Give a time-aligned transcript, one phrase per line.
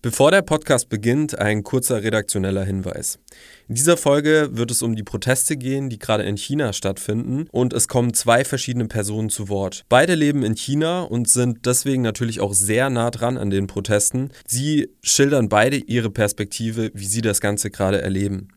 [0.00, 3.18] Bevor der Podcast beginnt, ein kurzer redaktioneller Hinweis.
[3.66, 7.72] In dieser Folge wird es um die Proteste gehen, die gerade in China stattfinden und
[7.72, 9.84] es kommen zwei verschiedene Personen zu Wort.
[9.88, 14.30] Beide leben in China und sind deswegen natürlich auch sehr nah dran an den Protesten.
[14.46, 18.50] Sie schildern beide ihre Perspektive, wie sie das Ganze gerade erleben.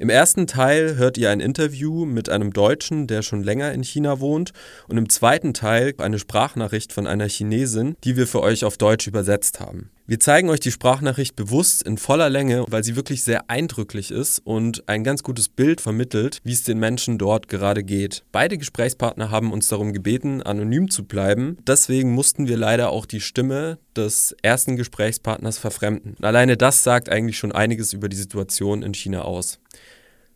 [0.00, 4.18] Im ersten Teil hört ihr ein Interview mit einem Deutschen, der schon länger in China
[4.18, 4.52] wohnt
[4.88, 9.06] und im zweiten Teil eine Sprachnachricht von einer Chinesin, die wir für euch auf Deutsch
[9.06, 9.90] übersetzt haben.
[10.10, 14.38] Wir zeigen euch die Sprachnachricht bewusst in voller Länge, weil sie wirklich sehr eindrücklich ist
[14.38, 18.24] und ein ganz gutes Bild vermittelt, wie es den Menschen dort gerade geht.
[18.32, 21.58] Beide Gesprächspartner haben uns darum gebeten, anonym zu bleiben.
[21.66, 26.16] Deswegen mussten wir leider auch die Stimme des ersten Gesprächspartners verfremden.
[26.22, 29.60] Alleine das sagt eigentlich schon einiges über die Situation in China aus.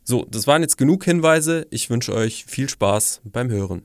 [0.03, 1.65] So, das waren jetzt genug Hinweise.
[1.71, 3.81] Ich wünsche euch viel Spaß beim Hören.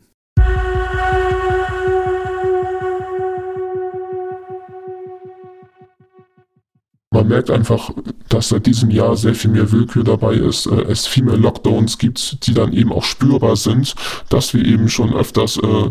[7.11, 7.91] Man merkt einfach,
[8.29, 11.97] dass seit diesem Jahr sehr viel mehr Willkür dabei ist, äh, es viel mehr Lockdowns
[11.97, 13.95] gibt, die dann eben auch spürbar sind,
[14.28, 15.91] dass wir eben schon öfters äh,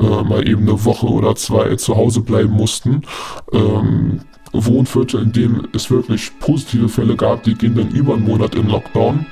[0.00, 3.02] äh, mal eben eine Woche oder zwei zu Hause bleiben mussten.
[3.52, 4.20] Ähm,
[4.52, 8.68] Wohnviertel, in denen es wirklich positive Fälle gab, die gehen dann über einen Monat in
[8.68, 9.26] Lockdown.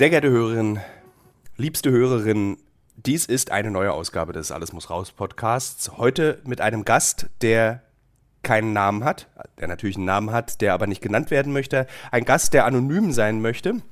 [0.00, 0.80] Sehr geehrte Hörerinnen,
[1.58, 2.56] liebste Hörerinnen,
[2.96, 5.98] dies ist eine neue Ausgabe des Alles muss raus Podcasts.
[5.98, 7.82] Heute mit einem Gast, der
[8.42, 11.86] keinen Namen hat, der natürlich einen Namen hat, der aber nicht genannt werden möchte.
[12.10, 13.82] Ein Gast, der anonym sein möchte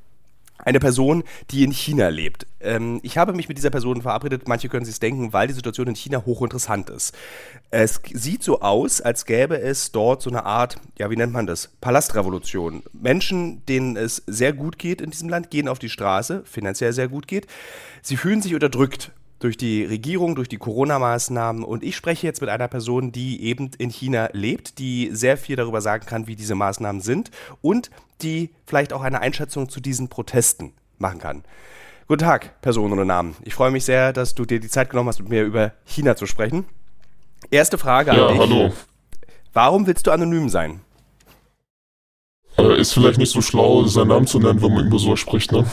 [0.58, 2.46] eine Person, die in China lebt.
[2.60, 5.54] Ähm, ich habe mich mit dieser Person verabredet, manche können sich es denken, weil die
[5.54, 7.14] Situation in China hochinteressant ist.
[7.70, 11.46] Es sieht so aus, als gäbe es dort so eine Art, ja, wie nennt man
[11.46, 11.70] das?
[11.80, 12.82] Palastrevolution.
[12.92, 17.08] Menschen, denen es sehr gut geht in diesem Land, gehen auf die Straße, finanziell sehr
[17.08, 17.46] gut geht.
[18.02, 21.62] Sie fühlen sich unterdrückt durch die Regierung, durch die Corona-Maßnahmen.
[21.62, 25.56] Und ich spreche jetzt mit einer Person, die eben in China lebt, die sehr viel
[25.56, 27.30] darüber sagen kann, wie diese Maßnahmen sind
[27.62, 27.90] und
[28.22, 31.44] die vielleicht auch eine Einschätzung zu diesen Protesten machen kann.
[32.06, 33.36] Guten Tag, Person ohne Namen.
[33.42, 36.16] Ich freue mich sehr, dass du dir die Zeit genommen hast, mit mir über China
[36.16, 36.64] zu sprechen.
[37.50, 38.40] Erste Frage ja, an dich.
[38.40, 38.72] hallo.
[39.52, 40.80] Warum willst du anonym sein?
[42.56, 45.52] Äh, ist vielleicht nicht so schlau, seinen Namen zu nennen, wenn man über so spricht,
[45.52, 45.64] ne?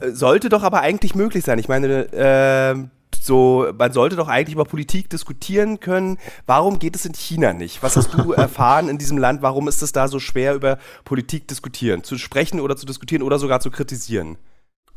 [0.00, 1.58] Sollte doch aber eigentlich möglich sein.
[1.58, 2.74] Ich meine, äh,
[3.24, 6.18] so, man sollte doch eigentlich über Politik diskutieren können.
[6.46, 7.82] Warum geht es in China nicht?
[7.82, 9.42] Was hast du erfahren in diesem Land?
[9.42, 13.38] Warum ist es da so schwer, über Politik diskutieren, zu sprechen oder zu diskutieren oder
[13.38, 14.38] sogar zu kritisieren?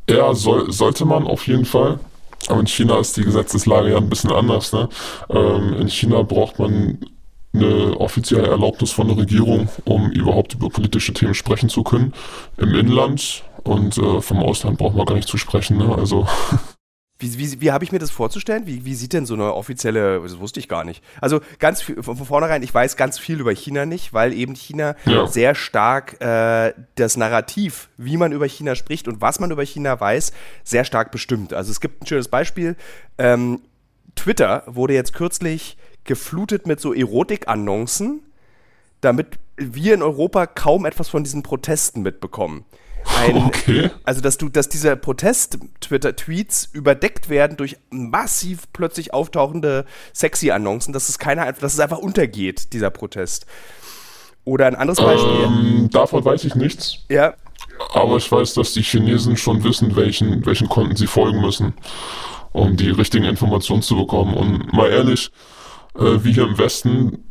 [0.08, 2.00] Ja, soll, sollte man auf jeden Fall.
[2.48, 4.72] Aber in China ist die Gesetzeslage ja ein bisschen anders.
[4.72, 4.88] Ne?
[5.30, 6.98] Ähm, in China braucht man
[7.54, 12.14] eine offizielle Erlaubnis von der Regierung, um überhaupt über politische Themen sprechen zu können.
[12.56, 15.76] Im Inland und äh, vom Ausland braucht man gar nicht zu sprechen.
[15.76, 15.94] Ne?
[15.96, 16.26] Also
[17.22, 18.66] Wie, wie, wie habe ich mir das vorzustellen?
[18.66, 21.02] Wie, wie sieht denn so eine offizielle, das wusste ich gar nicht.
[21.20, 24.96] Also ganz viel, von, vornherein, ich weiß ganz viel über China nicht, weil eben China
[25.06, 25.26] Ja.
[25.26, 29.98] sehr stark äh, das Narrativ, wie man über China spricht und was man über China
[29.98, 30.32] weiß,
[30.64, 31.52] sehr stark bestimmt.
[31.54, 32.76] Also es gibt ein schönes Beispiel.
[33.18, 33.60] Ähm,
[34.16, 38.20] Twitter wurde jetzt kürzlich geflutet mit so Erotik-Annoncen,
[39.00, 42.64] damit wir in Europa kaum etwas von diesen Protesten mitbekommen.
[43.04, 43.90] Ein, Okay.
[44.04, 51.18] Also, dass du, dass diese Protest-Twitter-Tweets überdeckt werden durch massiv plötzlich auftauchende Sexy-Annoncen, dass es
[51.18, 53.46] keiner, einfach- dass es einfach untergeht, dieser Protest.
[54.44, 55.44] Oder ein anderes Beispiel.
[55.44, 56.98] ähm, davon weiß ich nichts.
[57.08, 57.34] Ja,
[57.94, 61.74] Aber ich weiß, dass die Chinesen schon wissen, welchen, welchen Konten sie folgen müssen,
[62.52, 64.34] um die richtigen Informationen zu bekommen.
[64.34, 65.30] Und mal ehrlich,
[65.96, 67.24] äh, wir hier im Westen,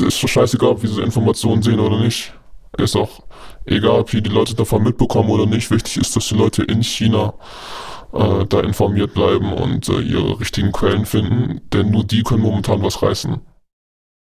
[0.00, 2.32] ist so scheißegal, ob wir diese Informationen sehen oder nicht.
[2.78, 3.22] Ist auch
[3.66, 5.70] egal, ob hier die Leute davon mitbekommen oder nicht.
[5.70, 7.34] Wichtig ist, dass die Leute in China
[8.12, 12.82] äh, da informiert bleiben und äh, ihre richtigen Quellen finden, denn nur die können momentan
[12.82, 13.40] was reißen.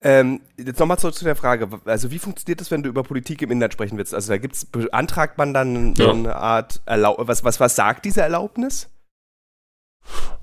[0.03, 1.67] Ähm, jetzt nochmal zurück zu der Frage.
[1.85, 4.13] Also, wie funktioniert das, wenn du über Politik im Inland sprechen willst?
[4.13, 6.12] Also, da gibt's, beantragt man dann so Ja.
[6.12, 8.89] eine Art Erlaub was, was, was sagt diese Erlaubnis?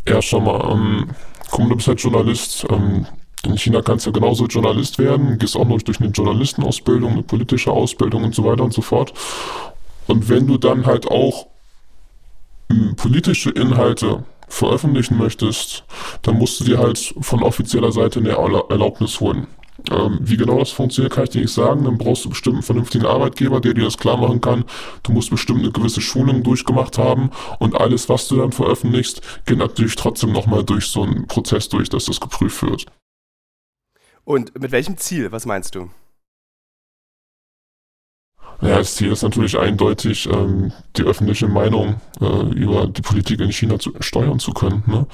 [0.09, 1.11] Ja, schau mal, ähm,
[1.51, 2.67] komm, du bist halt Journalist.
[2.69, 3.07] Ähm,
[3.47, 7.71] in China kannst du genauso Journalist werden, gehst auch noch durch eine Journalistenausbildung, eine politische
[7.73, 9.13] Ausbildung und so weiter und so fort.
[10.07, 11.47] Und wenn du dann halt auch
[12.71, 15.85] ähm, politische Inhalte veröffentlichen möchtest,
[16.23, 19.47] dann musst du dir halt von offizieller Seite eine Erla- Erlaubnis holen.
[19.91, 21.85] Ähm, wie genau das funktioniert, kann ich dir nicht sagen.
[21.85, 24.65] Dann brauchst du bestimmt einen vernünftigen Arbeitgeber, der dir das klar machen kann.
[25.03, 29.59] Du musst bestimmt eine gewisse Schulung durchgemacht haben und alles, was du dann veröffentlichst, geht
[29.59, 32.87] natürlich trotzdem nochmal durch so einen Prozess durch, dass das geprüft wird.
[34.25, 35.33] Und mit welchem Ziel?
[35.33, 35.91] Was meinst du?
[38.61, 43.53] Ja, das Ziel ist natürlich eindeutig, ähm, die öffentliche Meinung äh, über die Politik in
[43.53, 44.83] China zu, steuern zu können.
[44.87, 45.07] Ne?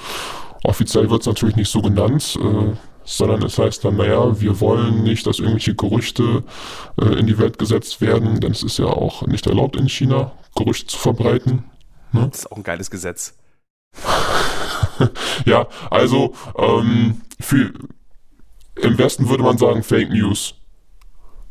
[0.62, 5.02] Offiziell wird es natürlich nicht so genannt, äh, sondern es heißt dann, naja, wir wollen
[5.02, 6.44] nicht, dass irgendwelche Gerüchte
[7.00, 10.32] äh, in die Welt gesetzt werden, denn es ist ja auch nicht erlaubt in China,
[10.54, 11.64] Gerüchte zu verbreiten.
[12.12, 12.28] Ne?
[12.28, 13.34] Das ist auch ein geiles Gesetz.
[15.44, 17.72] ja, also ähm, für,
[18.82, 20.54] im Westen würde man sagen Fake News.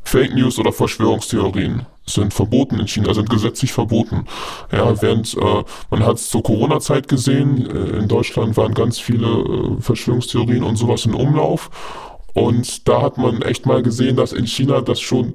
[0.04, 4.26] Fake News oder Verschwörungstheorien sind verboten in China, sind gesetzlich verboten.
[4.72, 9.28] Ja, während äh, man hat es zur Corona-Zeit gesehen, äh, in Deutschland waren ganz viele
[9.28, 11.70] äh, Verschwörungstheorien und sowas in Umlauf.
[12.34, 15.34] Und da hat man echt mal gesehen, dass in China das schon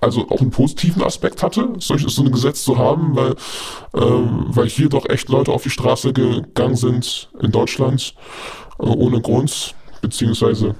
[0.00, 3.34] also auch einen positiven Aspekt hatte, solches so ein Gesetz zu haben, weil,
[3.94, 8.14] ähm, weil hier doch echt Leute auf die Straße gegangen sind in Deutschland
[8.78, 10.74] äh, ohne Grund, beziehungsweise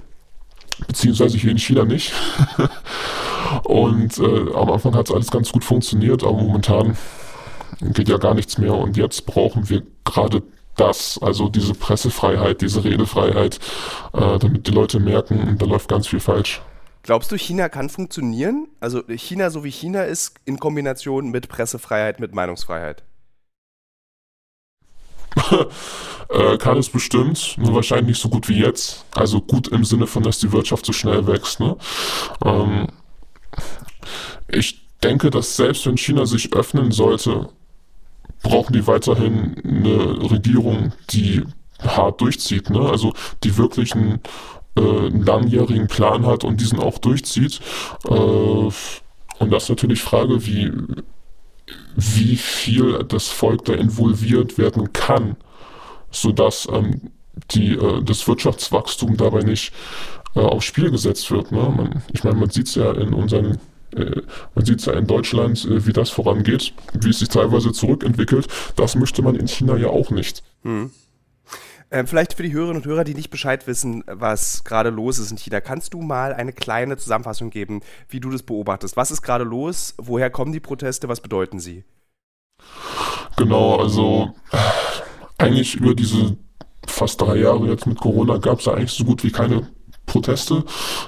[0.87, 2.13] beziehungsweise hier in China nicht.
[3.65, 6.97] und äh, am Anfang hat es alles ganz gut funktioniert, aber momentan
[7.81, 10.43] geht ja gar nichts mehr und jetzt brauchen wir gerade
[10.77, 13.59] das, also diese Pressefreiheit, diese Redefreiheit,
[14.13, 16.61] äh, damit die Leute merken, da läuft ganz viel falsch.
[17.03, 18.69] Glaubst du, China kann funktionieren?
[18.81, 23.05] Also China so wie China ist in Kombination mit Pressefreiheit, mit Meinungsfreiheit?
[26.31, 29.05] äh, kann es bestimmt, nur wahrscheinlich nicht so gut wie jetzt.
[29.15, 31.61] Also gut im Sinne von, dass die Wirtschaft so schnell wächst.
[31.61, 31.77] Ne?
[32.45, 32.87] Ähm,
[34.49, 37.49] ich denke, dass selbst wenn China sich öffnen sollte,
[38.43, 41.43] brauchen die weiterhin eine Regierung, die
[41.81, 42.81] hart durchzieht, ne?
[42.81, 43.13] also
[43.45, 44.21] die wirklich einen,
[44.77, 47.61] äh, einen langjährigen Plan hat und diesen auch durchzieht.
[48.09, 48.11] Äh,
[49.39, 50.73] und das ist natürlich Frage, wie,
[51.97, 55.37] wie viel das Volk da involviert werden kann,
[56.11, 57.11] sodass ähm,
[57.51, 59.73] die, äh, das Wirtschaftswachstum dabei nicht
[60.35, 61.53] äh, aufs Spiel gesetzt wird.
[61.53, 61.73] Ne?
[61.77, 63.59] Man, ich meine, man sieht es ja in unseren
[63.95, 64.23] äh,
[64.55, 68.47] man sieht ja in Deutschland, äh, wie das vorangeht, wie es sich teilweise zurückentwickelt.
[68.77, 70.43] Das möchte man in China ja auch nicht.
[70.63, 70.91] Hm.
[71.91, 75.31] Ähm, vielleicht für die Hörerinnen und Hörer, die nicht Bescheid wissen, was gerade los ist
[75.31, 78.97] in China, kannst du mal eine kleine Zusammenfassung geben, wie du das beobachtest?
[78.97, 79.95] Was ist gerade los?
[79.97, 81.09] Woher kommen die Proteste?
[81.09, 81.85] Was bedeuten sie?
[83.37, 84.35] Genau, also
[85.39, 86.37] eigentlich über diese
[86.87, 89.69] fast drei Jahre jetzt mit Corona gab es da eigentlich so gut wie keine
[90.07, 90.65] Proteste.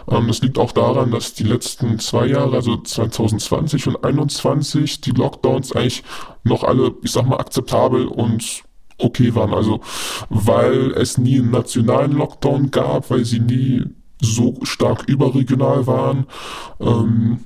[0.08, 5.12] Ähm, das liegt auch daran, dass die letzten zwei Jahre, also 2020 und 2021, die
[5.12, 6.02] Lockdowns eigentlich
[6.44, 8.64] noch alle, ich sag mal, akzeptabel und
[8.98, 9.54] okay waren.
[9.54, 9.80] Also
[10.28, 13.84] weil es nie einen nationalen Lockdown gab, weil sie nie
[14.20, 16.26] so stark überregional waren.
[16.80, 17.40] Ähm,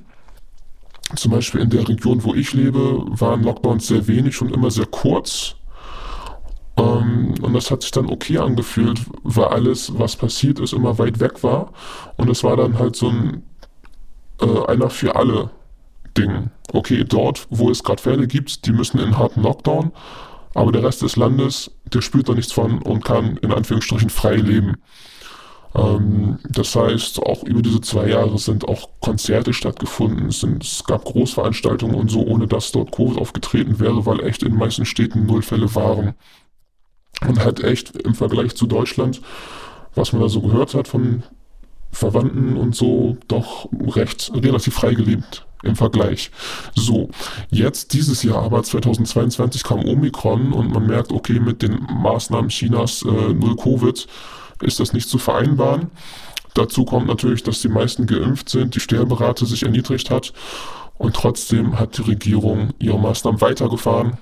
[1.15, 4.87] zum Beispiel in der Region, wo ich lebe, waren Lockdowns sehr wenig und immer sehr
[4.87, 5.55] kurz.
[6.77, 11.19] Ähm, und das hat sich dann okay angefühlt, weil alles, was passiert ist, immer weit
[11.19, 11.71] weg war.
[12.17, 13.43] Und es war dann halt so ein
[14.41, 15.51] äh, einer für alle
[16.17, 16.49] Ding.
[16.71, 19.91] Okay, dort, wo es gerade Fälle gibt, die müssen in harten Lockdown
[20.53, 24.35] aber der Rest des Landes, der spürt da nichts von und kann in Anführungsstrichen frei
[24.35, 24.75] leben.
[25.75, 30.83] Ähm, das heißt, auch über diese zwei Jahre sind auch Konzerte stattgefunden, es, sind, es
[30.83, 34.85] gab Großveranstaltungen und so, ohne dass dort Covid aufgetreten wäre, weil echt in den meisten
[34.85, 36.13] Städten Nullfälle waren.
[37.27, 39.21] Und halt echt im Vergleich zu Deutschland,
[39.95, 41.23] was man da so gehört hat von
[41.91, 46.31] Verwandten und so, doch recht relativ frei gelebt im Vergleich.
[46.75, 47.09] So,
[47.49, 53.03] jetzt dieses Jahr aber 2022 kam Omikron und man merkt, okay, mit den Maßnahmen Chinas
[53.03, 54.07] äh, null Covid
[54.61, 55.91] ist das nicht zu vereinbaren.
[56.53, 60.33] Dazu kommt natürlich, dass die meisten geimpft sind, die Sterberate sich erniedrigt hat
[60.97, 64.17] und trotzdem hat die Regierung ihre Maßnahmen weitergefahren.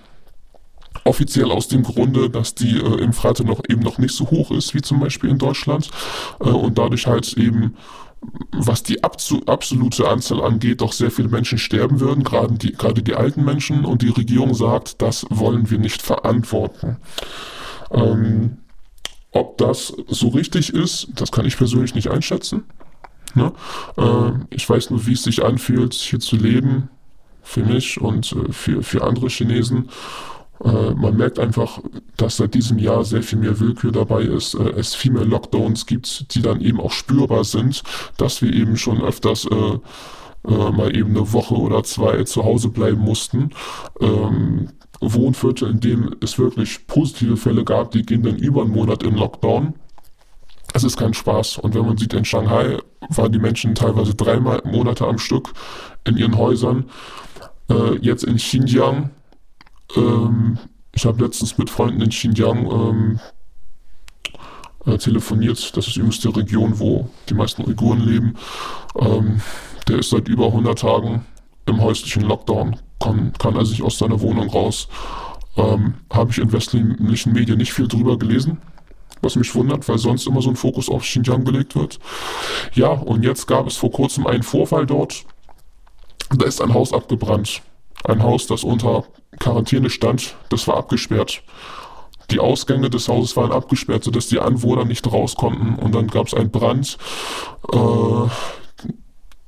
[1.03, 4.75] Offiziell aus dem Grunde, dass die äh, Impfrate noch eben noch nicht so hoch ist
[4.75, 5.89] wie zum Beispiel in Deutschland
[6.39, 7.75] äh, und dadurch halt eben
[8.51, 13.15] was die absolute Anzahl angeht, doch sehr viele Menschen sterben würden, gerade die, gerade die
[13.15, 13.85] alten Menschen.
[13.85, 16.97] Und die Regierung sagt, das wollen wir nicht verantworten.
[17.91, 18.57] Ähm,
[19.31, 22.65] ob das so richtig ist, das kann ich persönlich nicht einschätzen.
[23.33, 23.53] Ne?
[23.97, 26.89] Äh, ich weiß nur, wie es sich anfühlt, hier zu leben,
[27.41, 29.89] für mich und äh, für, für andere Chinesen.
[30.63, 31.79] Äh, man merkt einfach,
[32.17, 35.85] dass seit diesem Jahr sehr viel mehr Willkür dabei ist, äh, es viel mehr Lockdowns
[35.85, 37.83] gibt, die dann eben auch spürbar sind,
[38.17, 39.79] dass wir eben schon öfters äh,
[40.47, 43.51] äh, mal eben eine Woche oder zwei zu Hause bleiben mussten.
[43.99, 49.01] Ähm, Wohnviertel, in denen es wirklich positive Fälle gab, die gehen dann über einen Monat
[49.01, 49.73] in Lockdown.
[50.73, 51.57] es ist kein Spaß.
[51.57, 52.77] Und wenn man sieht, in Shanghai
[53.09, 55.53] waren die Menschen teilweise drei Monate am Stück
[56.05, 56.85] in ihren Häusern.
[57.69, 59.09] Äh, jetzt in Xinjiang,
[59.95, 60.57] ähm,
[60.93, 63.19] ich habe letztens mit Freunden in Xinjiang ähm,
[64.85, 65.75] äh, telefoniert.
[65.75, 68.35] Das ist übrigens die Region, wo die meisten Uiguren leben.
[68.99, 69.41] Ähm,
[69.87, 71.25] der ist seit über 100 Tagen
[71.65, 74.87] im häuslichen Lockdown, kann, kann also nicht aus seiner Wohnung raus.
[75.57, 78.57] Ähm, habe ich in westlichen Medien nicht viel drüber gelesen
[79.21, 81.99] was mich wundert, weil sonst immer so ein Fokus auf Xinjiang gelegt wird.
[82.73, 85.25] Ja, und jetzt gab es vor kurzem einen Vorfall dort.
[86.35, 87.61] Da ist ein Haus abgebrannt.
[88.03, 89.05] Ein Haus, das unter
[89.41, 91.41] Quarantäne stand, das war abgesperrt.
[92.29, 95.75] Die Ausgänge des Hauses waren abgesperrt, sodass die Anwohner nicht raus konnten.
[95.75, 96.97] Und dann gab es einen Brand.
[97.73, 98.29] Äh,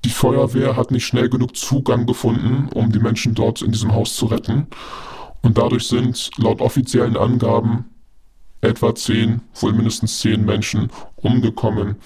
[0.04, 4.16] die Feuerwehr hat nicht schnell genug Zugang gefunden, um die Menschen dort in diesem Haus
[4.16, 4.68] zu retten.
[5.44, 7.86] Und dadurch sind laut offiziellen Angaben
[8.62, 11.98] etwa zehn, wohl mindestens zehn Menschen umgekommen.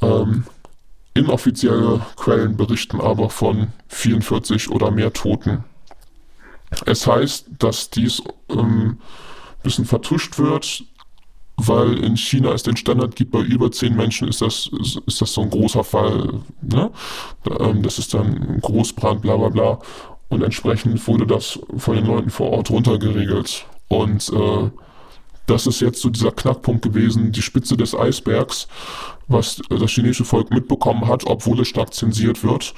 [0.00, 0.44] Ähm,
[1.14, 5.64] inoffizielle Quellen berichten aber von 44 oder mehr Toten.
[6.86, 8.98] Es heißt, dass dies ähm, ein
[9.62, 10.84] bisschen vertuscht wird,
[11.56, 14.70] weil in China es den Standard gibt, bei über zehn Menschen ist das,
[15.06, 16.40] ist das so ein großer Fall.
[16.62, 16.90] Ne?
[17.60, 19.78] Ähm, das ist dann ein Großbrand, bla bla bla.
[20.28, 23.66] Und entsprechend wurde das von den Leuten vor Ort runtergeregelt.
[23.88, 24.70] Und äh,
[25.46, 28.66] das ist jetzt so dieser Knackpunkt gewesen, die Spitze des Eisbergs,
[29.28, 32.74] was das chinesische Volk mitbekommen hat, obwohl es stark zensiert wird.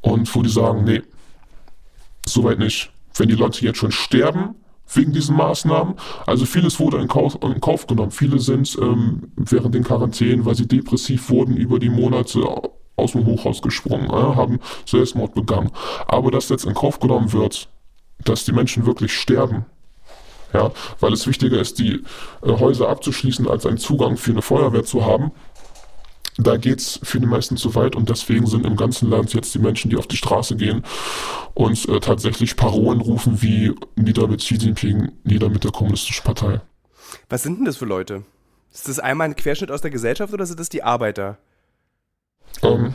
[0.00, 1.02] Und wo die sagen, nee,
[2.26, 2.91] soweit nicht.
[3.16, 4.54] Wenn die Leute jetzt schon sterben
[4.94, 5.94] wegen diesen Maßnahmen,
[6.26, 8.10] also vieles wurde in Kauf, in Kauf genommen.
[8.10, 12.44] Viele sind ähm, während den Quarantänen, weil sie depressiv wurden, über die Monate
[12.96, 15.70] aus dem Hochhaus gesprungen, äh, haben Selbstmord begangen.
[16.06, 17.68] Aber dass jetzt in Kauf genommen wird,
[18.24, 19.64] dass die Menschen wirklich sterben,
[20.52, 22.02] ja, weil es wichtiger ist, die
[22.42, 25.32] äh, Häuser abzuschließen, als einen Zugang für eine Feuerwehr zu haben.
[26.38, 29.54] Da geht es für die meisten zu weit und deswegen sind im ganzen Land jetzt
[29.54, 30.82] die Menschen, die auf die Straße gehen
[31.54, 36.60] und äh, tatsächlich Parolen rufen wie nieder mit Xi Jinping, nieder mit der Kommunistischen Partei.
[37.28, 38.24] Was sind denn das für Leute?
[38.72, 41.36] Ist das einmal ein Querschnitt aus der Gesellschaft oder sind das die Arbeiter?
[42.62, 42.94] Ähm,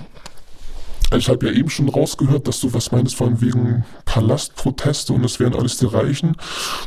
[1.15, 5.39] ich habe ja eben schon rausgehört, dass du was meinst von wegen Palastproteste und es
[5.39, 6.35] wären alles die Reichen.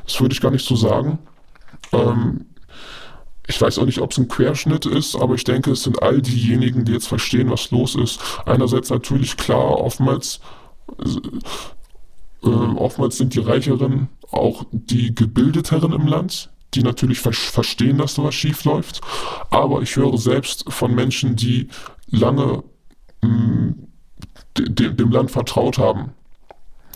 [0.05, 1.21] Das würde ich gar nicht so sagen.
[1.93, 2.47] Ähm,
[3.47, 6.23] ich weiß auch nicht, ob es ein Querschnitt ist, aber ich denke, es sind all
[6.23, 8.21] diejenigen, die jetzt verstehen, was los ist.
[8.47, 10.41] Einerseits natürlich klar, oftmals,
[12.43, 18.15] äh, oftmals sind die Reicheren auch die Gebildeteren im Land, die natürlich ver verstehen, dass
[18.15, 19.01] da was schief läuft.
[19.51, 21.69] Aber ich höre selbst von Menschen, die
[22.07, 22.63] lange
[23.23, 23.75] mh, mm,
[24.57, 26.13] dem, dem Land vertraut haben.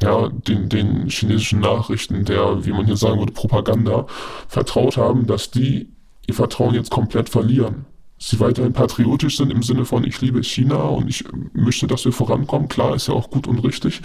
[0.03, 4.07] Ja, den, den chinesischen Nachrichten, der, wie man hier sagen würde, Propaganda,
[4.49, 5.89] vertraut haben, dass die
[6.27, 7.87] ihr Vertrauen jetzt komplett verlieren.
[8.19, 12.13] Sie weiterhin patriotisch sind im Sinne von, ich liebe China und ich möchte, dass wir
[12.13, 12.69] vorankommen.
[12.69, 14.01] Klar, ist ja auch gut und richtig.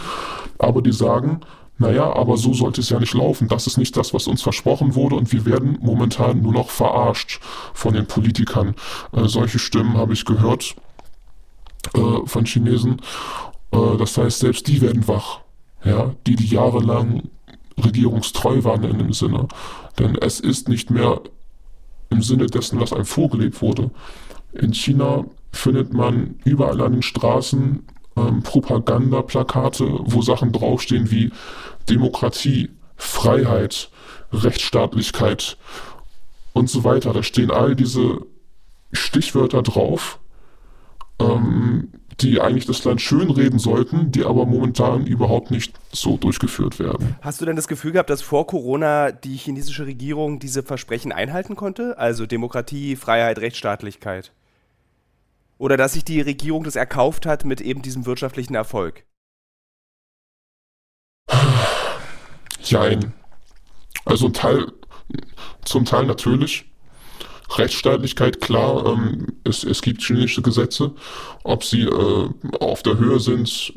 [0.58, 1.42] Aber die sagen,
[1.78, 3.48] naja, aber so sollte es ja nicht laufen.
[3.48, 7.40] Das ist nicht das, was uns versprochen wurde und wir werden momentan nur noch verarscht
[7.74, 8.76] von den Politikern.
[9.14, 10.76] Äh, solche Stimmen habe ich gehört
[11.94, 13.02] äh, von Chinesen.
[13.72, 15.40] Äh, das heißt, selbst die werden wach,
[15.86, 17.30] ja, die, die jahrelang
[17.78, 19.48] regierungstreu waren in dem Sinne.
[19.98, 21.22] Denn es ist nicht mehr
[22.10, 23.92] im Sinne dessen, was einem vorgelebt wurde.
[24.54, 27.86] In China findet man überall an den Straßen
[28.16, 31.32] ähm, Propagandaplakate, wo Sachen draufstehen wie
[31.90, 33.90] Demokratie, Freiheit,
[34.32, 35.58] Rechtsstaatlichkeit
[36.54, 37.14] und so weiter.
[37.14, 38.20] Da stehen all diese
[38.92, 40.20] Stichwörter drauf,
[41.20, 41.90] ähm,
[42.22, 47.16] die eigentlich das Land schönreden sollten, die aber momentan überhaupt nicht so durchgeführt werden.
[47.22, 51.56] Hast du denn das Gefühl gehabt, dass vor Corona die chinesische Regierung diese Versprechen einhalten
[51.56, 51.98] konnte?
[51.98, 54.32] Also Demokratie, Freiheit, Rechtsstaatlichkeit?
[55.58, 59.04] Oder dass sich die Regierung das erkauft hat mit eben diesem wirtschaftlichen Erfolg?
[62.64, 63.14] Jein.
[64.06, 64.72] Also Teil,
[65.66, 66.69] zum Teil natürlich.
[67.58, 70.92] Rechtsstaatlichkeit, klar, ähm, es, es gibt chinesische Gesetze.
[71.44, 72.30] Ob sie äh,
[72.60, 73.74] auf der Höhe sind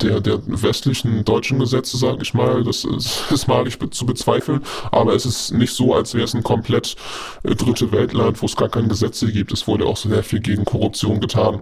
[0.00, 4.62] der, der westlichen deutschen Gesetze, sage ich mal, das ist, malig be zu bezweifeln.
[4.90, 6.96] Aber es ist nicht so, als wäre es ein komplett
[7.42, 9.52] äh, dritte Weltland, wo es gar keine Gesetze gibt.
[9.52, 11.60] Es wurde auch sehr viel gegen Korruption getan.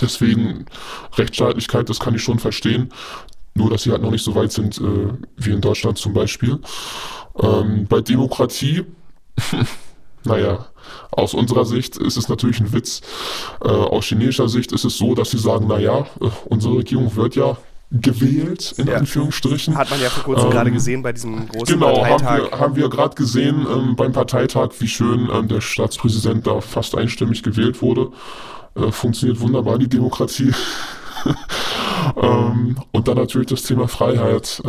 [0.00, 0.66] Deswegen
[1.16, 2.92] Rechtsstaatlichkeit, das kann ich schon verstehen.
[3.54, 6.58] Nur, dass sie halt noch nicht so weit sind äh, wie in Deutschland zum Beispiel.
[7.40, 8.84] Ähm, bei Demokratie
[10.26, 10.66] Naja,
[11.10, 13.00] aus unserer Sicht ist es natürlich ein Witz.
[13.64, 17.36] Äh, aus chinesischer Sicht ist es so, dass sie sagen, naja, äh, unsere Regierung wird
[17.36, 17.56] ja
[17.90, 18.96] gewählt, in ja.
[18.96, 19.76] Anführungsstrichen.
[19.76, 22.18] Hat man ja vor kurzem ähm, gerade gesehen bei diesem großen genau, Parteitag.
[22.18, 26.46] Genau, haben wir, haben wir gerade gesehen ähm, beim Parteitag, wie schön ähm, der Staatspräsident
[26.46, 28.10] da fast einstimmig gewählt wurde.
[28.74, 30.52] Äh, funktioniert wunderbar die Demokratie.
[32.22, 34.62] Ähm, und dann natürlich das Thema Freiheit.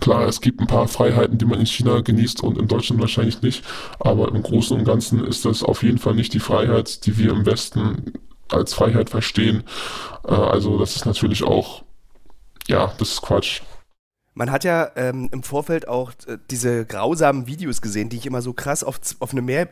[0.00, 3.42] Klar, es gibt ein paar Freiheiten, die man in China genießt und in Deutschland wahrscheinlich
[3.42, 3.64] nicht,
[3.98, 7.30] aber im Großen und Ganzen ist das auf jeden Fall nicht die Freiheit, die wir
[7.30, 8.12] im Westen
[8.50, 9.64] als Freiheit verstehen.
[10.26, 11.84] Äh, also das ist natürlich auch,
[12.68, 13.62] ja, das ist Quatsch.
[14.34, 18.42] Man hat ja ähm, im Vorfeld auch äh, diese grausamen Videos gesehen, die ich immer
[18.42, 19.68] so krass auf, auf eine mehr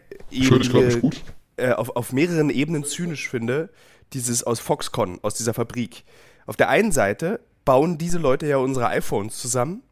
[1.56, 3.70] äh, auf, auf mehreren Ebenen zynisch finde.
[4.12, 6.04] Dieses aus Foxconn, aus dieser Fabrik.
[6.46, 9.82] Auf der einen Seite bauen diese Leute ja unsere iPhones zusammen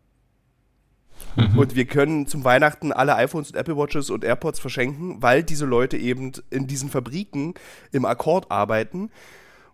[1.37, 1.59] Mhm.
[1.59, 5.67] Und wir können zum Weihnachten alle iPhones und Apple Watches und AirPods verschenken, weil diese
[5.67, 7.55] Leute eben in diesen Fabriken
[7.93, 9.11] im Akkord arbeiten.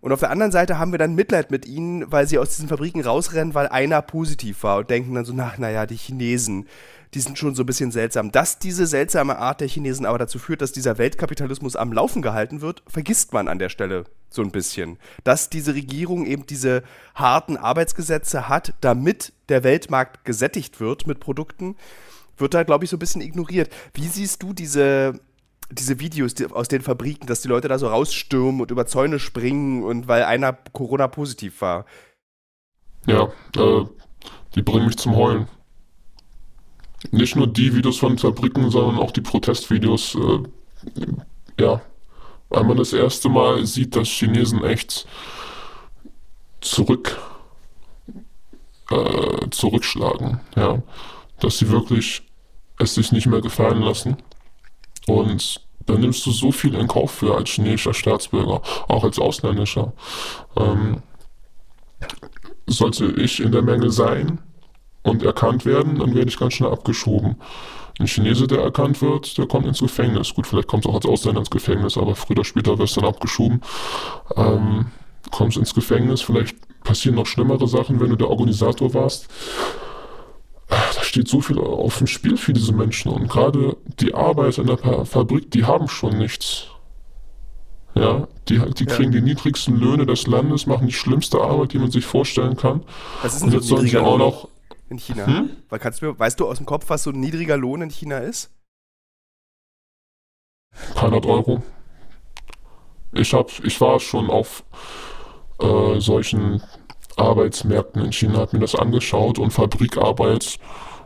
[0.00, 2.68] Und auf der anderen Seite haben wir dann Mitleid mit ihnen, weil sie aus diesen
[2.68, 6.66] Fabriken rausrennen, weil einer positiv war und denken dann so, na, naja, die Chinesen,
[7.14, 8.30] die sind schon so ein bisschen seltsam.
[8.30, 12.60] Dass diese seltsame Art der Chinesen aber dazu führt, dass dieser Weltkapitalismus am Laufen gehalten
[12.60, 14.04] wird, vergisst man an der Stelle
[14.36, 14.98] so ein bisschen.
[15.24, 21.76] Dass diese Regierung eben diese harten Arbeitsgesetze hat, damit der Weltmarkt gesättigt wird mit Produkten,
[22.36, 23.70] wird da, glaube ich, so ein bisschen ignoriert.
[23.94, 25.18] Wie siehst du diese,
[25.70, 29.18] diese Videos die, aus den Fabriken, dass die Leute da so rausstürmen und über Zäune
[29.18, 31.86] springen und weil einer Corona-positiv war?
[33.06, 33.84] Ja, äh,
[34.54, 35.48] die bringen mich zum Heulen.
[37.10, 40.16] Nicht nur die Videos von Fabriken, sondern auch die Protestvideos.
[40.16, 41.80] Äh, ja,
[42.48, 45.06] weil man das erste Mal sieht, dass Chinesen echt
[46.60, 47.18] zurück
[48.90, 50.82] äh, zurückschlagen, ja,
[51.40, 52.22] dass sie wirklich
[52.78, 54.16] es sich nicht mehr gefallen lassen
[55.06, 59.92] und dann nimmst du so viel in Kauf für als chinesischer Staatsbürger, auch als ausländischer.
[60.56, 61.02] Ähm,
[62.66, 64.40] sollte ich in der Menge sein,
[65.06, 67.36] und erkannt werden, dann werde ich ganz schnell abgeschoben.
[67.98, 70.34] Ein Chinese, der erkannt wird, der kommt ins Gefängnis.
[70.34, 73.00] Gut, vielleicht kommt es auch als Ausländer ins Gefängnis, aber früher oder später wirst du
[73.00, 73.62] dann abgeschoben.
[74.36, 74.86] Ähm,
[75.30, 79.28] kommst ins Gefängnis, vielleicht passieren noch schlimmere Sachen, wenn du der Organisator warst.
[80.68, 84.68] Da steht so viel auf dem Spiel für diese Menschen und gerade die Arbeiter in
[84.68, 86.66] der Fabrik, die haben schon nichts.
[87.94, 89.20] Ja, die, die kriegen ja.
[89.20, 92.82] die niedrigsten Löhne des Landes, machen die schlimmste Arbeit, die man sich vorstellen kann.
[93.22, 94.48] Was ist denn und jetzt sollen sie auch noch
[94.88, 95.26] in China?
[95.26, 95.50] Hm?
[95.68, 98.18] Weil kannst du, weißt du aus dem Kopf, was so ein niedriger Lohn in China
[98.18, 98.50] ist?
[100.94, 101.62] 100 Euro.
[103.12, 104.64] Ich, hab, ich war schon auf
[105.60, 106.62] äh, solchen
[107.16, 110.58] Arbeitsmärkten in China, habe mir das angeschaut und Fabrikarbeit,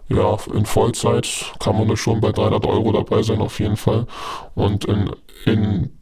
[0.09, 4.07] ja, in Vollzeit kann man da schon bei 300 Euro dabei sein, auf jeden Fall.
[4.57, 5.15] Und in,
[5.47, 6.01] in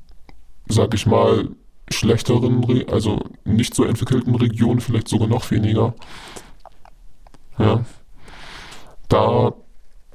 [0.68, 1.48] sag ich mal,
[1.90, 5.94] schlechteren, also nicht so entwickelten Regionen vielleicht sogar noch weniger.
[7.58, 7.84] Ja.
[9.08, 9.52] Da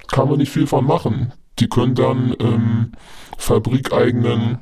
[0.08, 1.34] kann man nicht viel von machen.
[1.60, 2.92] Die können dann im
[3.38, 4.60] fabrikeigenen,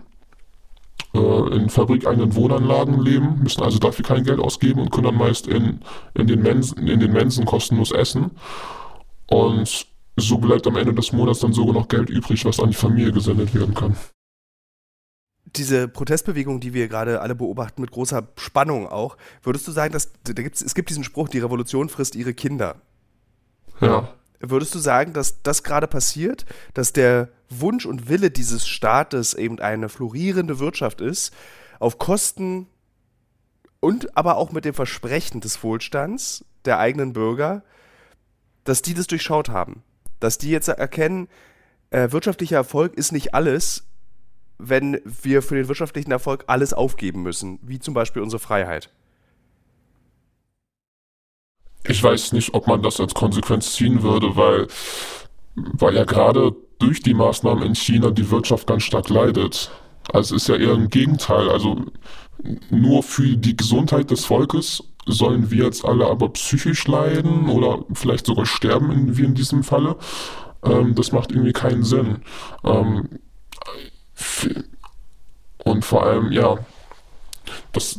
[1.14, 5.48] äh, in fabrikeigenen Wohnanlagen leben, müssen also dafür kein Geld ausgeben und können dann meist
[5.48, 5.82] in,
[6.14, 8.32] in, den, Mensen, in den Mensen kostenlos essen.
[9.30, 12.76] Und so bleibt am Ende des Monats dann sogar noch Geld übrig, was an die
[12.76, 13.96] Familie gesendet werden kann
[15.56, 20.12] diese Protestbewegung, die wir gerade alle beobachten, mit großer Spannung auch, würdest du sagen, dass
[20.24, 22.82] da gibt's, es gibt diesen Spruch, die Revolution frisst ihre Kinder.
[23.80, 24.14] Ja.
[24.40, 29.60] Würdest du sagen, dass das gerade passiert, dass der Wunsch und Wille dieses Staates eben
[29.60, 31.34] eine florierende Wirtschaft ist,
[31.80, 32.68] auf Kosten
[33.80, 37.64] und aber auch mit dem Versprechen des Wohlstands der eigenen Bürger,
[38.64, 39.84] dass die das durchschaut haben?
[40.20, 41.28] Dass die jetzt erkennen,
[41.90, 43.84] äh, wirtschaftlicher Erfolg ist nicht alles,
[44.62, 48.90] wenn wir für den wirtschaftlichen Erfolg alles aufgeben müssen, wie zum Beispiel unsere Freiheit?
[51.88, 54.68] Ich weiß nicht, ob man das als Konsequenz ziehen würde, weil,
[55.56, 59.72] weil ja gerade durch die Maßnahmen in China die Wirtschaft ganz stark leidet.
[60.14, 61.50] Also es ist ja eher ein Gegenteil.
[61.50, 61.86] Also
[62.70, 68.28] nur für die Gesundheit des Volkes sollen wir jetzt alle aber psychisch leiden oder vielleicht
[68.28, 69.96] sogar sterben, in, wie in diesem Falle.
[70.64, 72.22] Ähm, das macht irgendwie keinen Sinn.
[72.64, 73.10] Ähm,
[75.64, 76.58] und vor allem, ja,
[77.72, 77.98] das,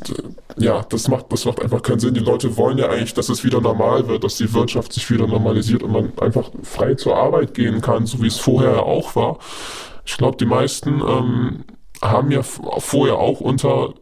[0.56, 2.14] ja, das macht, das macht einfach keinen Sinn.
[2.14, 5.26] Die Leute wollen ja eigentlich, dass es wieder normal wird, dass die Wirtschaft sich wieder
[5.26, 9.38] normalisiert und man einfach frei zur Arbeit gehen kann, so wie es vorher auch war.
[10.04, 11.64] Ich glaube, die meisten ähm,
[12.00, 13.94] haben ja vorher auch unter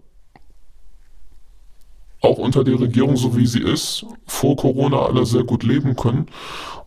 [2.23, 6.27] auch unter der Regierung, so wie sie ist, vor Corona alle sehr gut leben können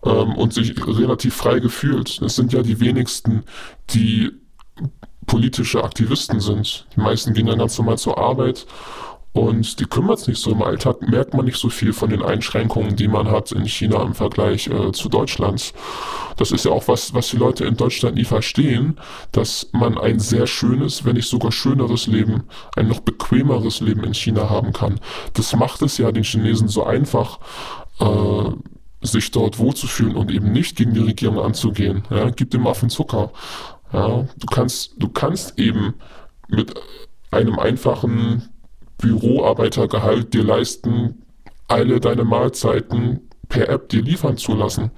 [0.06, 2.22] ähm, und sich relativ frei gefühlt.
[2.22, 3.43] Es sind ja die wenigsten,
[3.89, 4.30] die
[5.26, 6.88] politische Aktivisten sind.
[6.96, 8.66] Die meisten gehen dann ganz normal zur Arbeit
[9.34, 10.52] Und die kümmert sich nicht so.
[10.52, 14.04] Im Alltag merkt man nicht so viel von den Einschränkungen, die man hat in China
[14.04, 15.74] im Vergleich äh, zu Deutschland.
[16.38, 19.00] Das ist ja auch was, was die Leute in Deutschland nie verstehen,
[19.32, 22.44] dass man ein sehr schönes, wenn nicht sogar schöneres Leben,
[22.76, 25.00] ein noch bequemeres Leben in China haben kann.
[25.34, 27.40] Das macht es ja den Chinesen so einfach,
[28.00, 28.52] äh,
[29.02, 32.04] sich dort wohlzufühlen und eben nicht gegen die Regierung anzugehen.
[32.10, 33.32] Ja, gib dem Affen Zucker.
[33.94, 35.94] Ja, du kannst, du kannst eben
[36.48, 36.74] mit
[37.32, 38.50] einem einfachen
[38.98, 41.24] Büroarbeitergehalt dir leisten,
[41.68, 44.92] alle deine Mahlzeiten per App dir liefern zu lassen.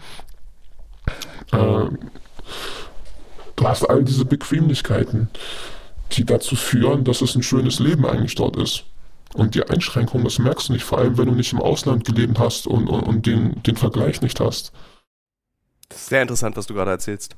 [1.52, 1.90] Äh,
[3.56, 5.30] du hast all diese Bequemlichkeiten,
[6.14, 8.86] die dazu führen, dass es ein schönes Leben eigentlich dort ist.
[9.34, 12.40] Und die Einschränkungen, das merkst du nicht, vor allem wenn du nicht im Ausland gelebt
[12.40, 14.72] hast und, und, und den, den Vergleich nicht hast.
[15.90, 17.36] Das ist sehr interessant, was du gerade erzählst.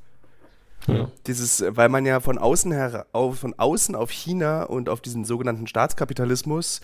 [0.88, 1.12] Ja.
[1.28, 5.26] Dieses, weil man ja von außen her, auf, von außen auf China und auf diesen
[5.26, 6.82] sogenannten Staatskapitalismus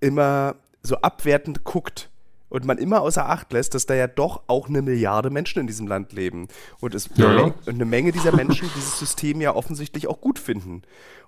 [0.00, 2.10] immer so abwertend guckt
[2.48, 5.66] und man immer außer Acht lässt, dass da ja doch auch eine Milliarde Menschen in
[5.66, 6.46] diesem Land leben
[6.80, 7.42] und es Ja, eine, ja.
[7.42, 10.82] Menge, eine Menge dieser Menschen dieses System ja offensichtlich auch gut finden.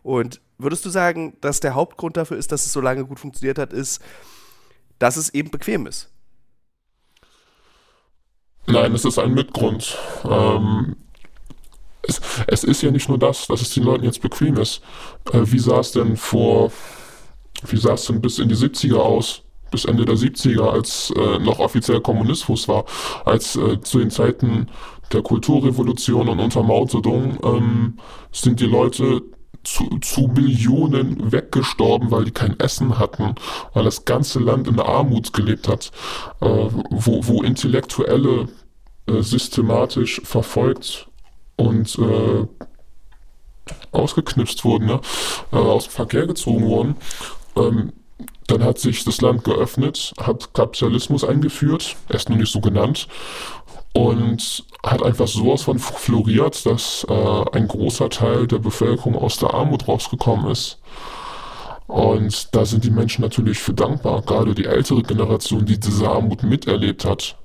[0.05, 3.59] Und würdest du sagen, dass der Hauptgrund dafür ist, dass es so lange gut funktioniert
[3.59, 4.01] hat, ist,
[5.01, 6.13] dass es eben bequem ist?
[8.69, 9.97] Nein, es ist ein Mitgrund.
[10.25, 10.97] Ähm,
[12.07, 14.83] es, es ist ja nicht nur das, dass es den Leuten jetzt bequem ist.
[15.33, 16.73] Äh, wie sah es denn vor,
[17.67, 19.43] wie sah es denn bis in die 70er aus?
[19.71, 22.85] Bis Ende der 70er, als äh, noch offiziell Kommunismus war,
[23.25, 24.69] als äh, zu den Zeiten
[25.13, 27.99] der Kulturrevolution und unter Mao Zedong ähm,
[28.31, 29.23] sind die Leute
[29.65, 33.35] zu, zu Millionen weggestorben, weil die kein Essen hatten,
[33.75, 35.91] weil das ganze Land in Armut gelebt hat,
[36.41, 38.49] äh, wo, wo Intellektuelle
[39.07, 41.09] äh, systematisch verfolgt
[41.57, 42.47] und äh,
[43.93, 45.01] ausgeknipst wurden, ne?
[45.53, 46.97] äh, aus dem Verkehr gezogen wurden.
[47.57, 47.93] Ähm,
[48.47, 53.09] dann hat sich das Land geöffnet, hat Kapitalismus eingeführt, erst noch nicht so genannt,
[53.93, 59.55] und hat einfach sowas von floriert, dass äh, ein großer Teil der Bevölkerung aus der
[59.55, 60.79] Armut rausgekommen ist.
[61.87, 66.43] Und da sind die Menschen natürlich für dankbar, gerade die ältere Generation, die diese Armut
[66.43, 67.37] miterlebt hat.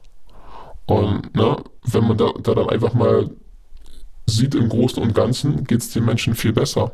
[0.87, 3.29] Und ne, wenn man da, da dann einfach mal
[4.25, 6.91] sieht, im Großen und Ganzen geht es den Menschen viel besser.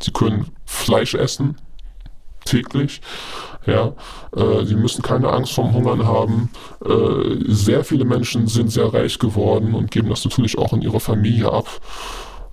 [0.00, 1.56] Sie können Fleisch essen,
[2.44, 3.00] täglich.
[3.66, 3.92] Ja,
[4.34, 6.50] äh, sie müssen keine Angst vorm Hungern haben.
[6.84, 11.00] Äh, sehr viele Menschen sind sehr reich geworden und geben das natürlich auch in ihre
[11.00, 11.68] Familie ab.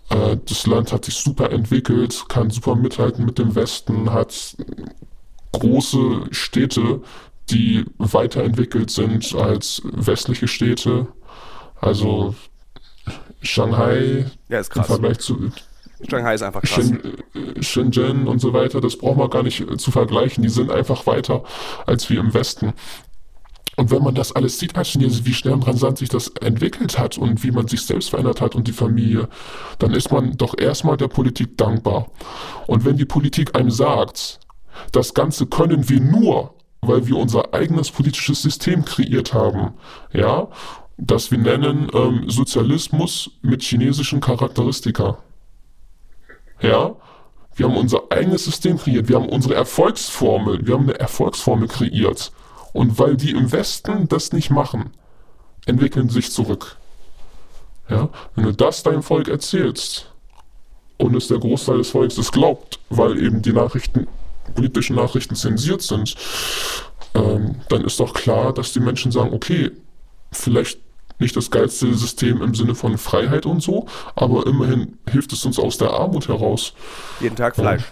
[0.10, 4.58] Äh, das Land hat sich super entwickelt, kann super mithalten mit dem Westen, hat
[5.54, 7.02] große Städte,
[7.50, 11.08] die weiterentwickelt sind als westliche Städte.
[11.80, 12.36] Also
[13.42, 14.88] Shanghai Ja, ist im krass.
[14.88, 15.52] Vergleich zu
[16.10, 16.92] Shanghai ist einfach krass.
[17.62, 20.44] Shenzhen und so weiter, das braucht man gar nicht äh, zu vergleichen.
[20.44, 21.44] Die sind einfach weiter
[21.86, 22.74] als wir im Westen.
[23.78, 26.98] Und wenn man das alles sieht als Chinese, wie schnell und rasant sich das entwickelt
[26.98, 29.28] hat und wie man sich selbst verändert hat und die Familie,
[29.78, 32.08] dann ist man doch erstmal der Politik dankbar.
[32.66, 34.40] Und wenn die Politik einem sagt,
[34.92, 39.74] das Ganze können wir nur, weil wir unser eigenes politisches System kreiert haben,
[40.12, 40.48] ja,
[40.98, 45.20] das wir nennen ähm, Sozialismus mit chinesischen Charakteristika.
[46.60, 46.96] Ja,
[47.56, 52.32] wir haben unser eigenes System kreiert, wir haben unsere Erfolgsformel, wir haben eine Erfolgsformel kreiert.
[52.74, 54.92] Und weil die im Westen das nicht machen,
[55.66, 56.78] entwickeln sie sich zurück.
[57.90, 60.12] Ja, wenn du das deinem Volk erzählst
[60.98, 64.08] und es der Großteil des Volkes es glaubt, weil eben die Nachrichten,
[64.54, 66.16] politischen Nachrichten zensiert sind,
[67.14, 69.72] ähm, dann ist doch klar, dass die Menschen sagen, okay,
[70.32, 70.80] vielleicht
[71.20, 75.60] nicht das geilste System im Sinne von Freiheit und so, aber immerhin hilft es uns
[75.60, 76.74] aus der Armut heraus.
[77.20, 77.84] Jeden Tag Fleisch.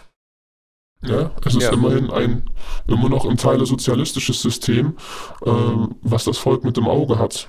[1.03, 1.73] Ja, es ist Ja.
[1.73, 2.43] immerhin ein
[2.87, 4.97] immer noch im Teile sozialistisches System,
[5.45, 5.51] äh,
[6.01, 7.47] was das Volk mit dem Auge hat.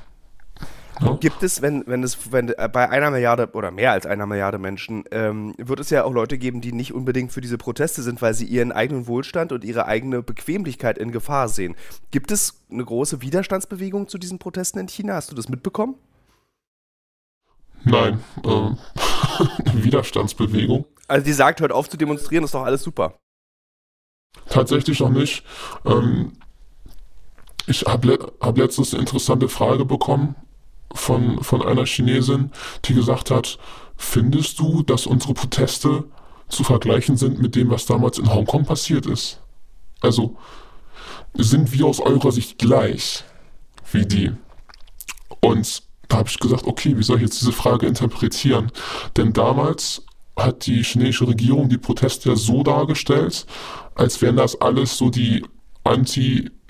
[1.20, 4.58] Gibt es, wenn, wenn es, wenn äh, bei einer Milliarde oder mehr als einer Milliarde
[4.58, 8.22] Menschen, ähm, wird es ja auch Leute geben, die nicht unbedingt für diese Proteste sind,
[8.22, 11.76] weil sie ihren eigenen Wohlstand und ihre eigene Bequemlichkeit in Gefahr sehen.
[12.10, 15.14] Gibt es eine große Widerstandsbewegung zu diesen Protesten in China?
[15.14, 15.96] Hast du das mitbekommen?
[17.84, 18.70] Nein, äh,
[19.74, 20.86] Widerstandsbewegung.
[21.08, 23.18] Also die sagt, hört auf zu demonstrieren, ist doch alles super.
[24.48, 25.44] Tatsächlich noch nicht.
[25.84, 26.32] Ähm,
[27.66, 30.36] ich habe le hab letztens eine interessante Frage bekommen
[30.96, 32.50] von, von einer Chinesin,
[32.84, 33.58] die gesagt hat,
[33.96, 36.04] findest du, dass unsere Proteste
[36.48, 39.40] zu vergleichen sind mit dem, was damals in Hongkong passiert ist?
[40.00, 40.36] Also,
[41.34, 43.24] sind wir aus eurer Sicht gleich
[43.92, 44.32] wie die?
[45.40, 48.70] Und da habe ich gesagt, okay, wie soll ich jetzt diese Frage interpretieren?
[49.16, 50.04] Denn damals
[50.36, 53.46] hat die chinesische Regierung die Proteste ja so dargestellt,
[53.94, 55.44] als wären das alles so die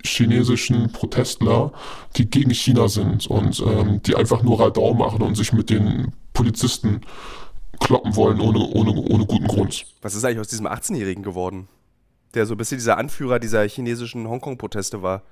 [0.07, 1.73] anti-chinesischen Protestler,
[2.17, 6.13] die gegen China sind und ähm, die einfach nur Radau machen und sich mit den
[6.33, 7.01] Polizisten
[7.81, 9.85] kloppen wollen ohne, ohne, ohne guten Grund.
[10.03, 11.69] Was ist eigentlich aus diesem 18-Jährigen geworden?
[12.35, 15.23] Der so ein bisschen dieser Anführer dieser chinesischen Hongkong-Proteste war.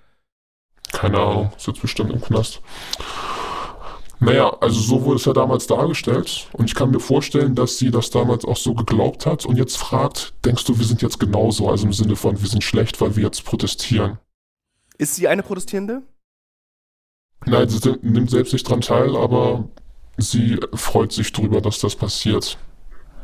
[0.92, 2.61] Keine Ahnung, sitzt bestimmt im Knast.
[4.20, 7.90] Naja, also so wurde es ja damals dargestellt und ich kann mir vorstellen, dass sie
[7.90, 11.68] das damals auch so geglaubt hat und jetzt fragt, denkst du, wir sind jetzt genauso,
[11.68, 14.18] also im Sinne von, wir sind schlecht, weil wir jetzt protestieren.
[14.98, 16.02] Ist sie eine Protestierende?
[17.46, 19.68] Nein, sie nimmt selbst nicht dran teil, aber
[20.16, 22.59] sie freut sich drüber, dass das passiert.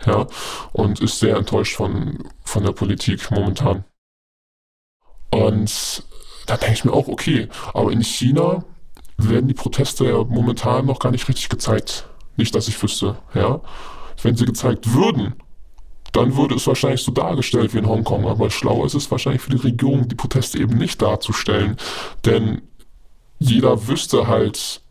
[0.06, 0.26] Ja,
[0.72, 3.84] und ist sehr enttäuscht von, von der Politik momentan.
[5.30, 6.02] Und
[6.46, 8.64] da denke ich mir auch, okay, aber in China
[9.18, 12.08] werden die Proteste ja momentan noch gar nicht richtig gezeigt.
[12.36, 13.60] Nicht, dass ich wüsste, ja.
[14.22, 15.34] Wenn sie gezeigt würden,
[16.12, 18.26] dann würde es wahrscheinlich so dargestellt wie in Hongkong.
[18.26, 21.76] Aber schlau ist es wahrscheinlich für die Regierung, die Proteste eben nicht darzustellen.
[22.24, 22.62] Denn
[23.38, 24.82] jeder wüsste halt,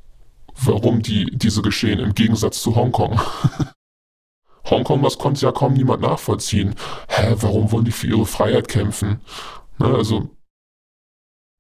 [0.56, 3.20] warum die, diese geschehen, im Gegensatz zu Hongkong.
[4.70, 6.76] Hongkong, das konnte ja kaum niemand nachvollziehen.
[7.08, 9.22] Hä, warum wollen die für ihre Freiheit kämpfen?
[9.80, 10.30] Ne, also,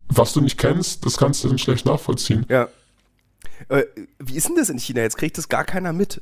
[0.07, 2.45] was du nicht kennst, das kannst du dann schlecht nachvollziehen.
[2.49, 2.67] Ja.
[3.69, 3.83] Äh,
[4.19, 5.01] wie ist denn das in China?
[5.01, 6.21] Jetzt kriegt das gar keiner mit.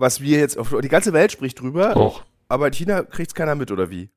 [0.00, 1.92] Was wir jetzt, auf, die ganze Welt spricht drüber.
[1.92, 2.22] Doch.
[2.48, 4.08] Aber in China kriegt es keiner mit, oder wie?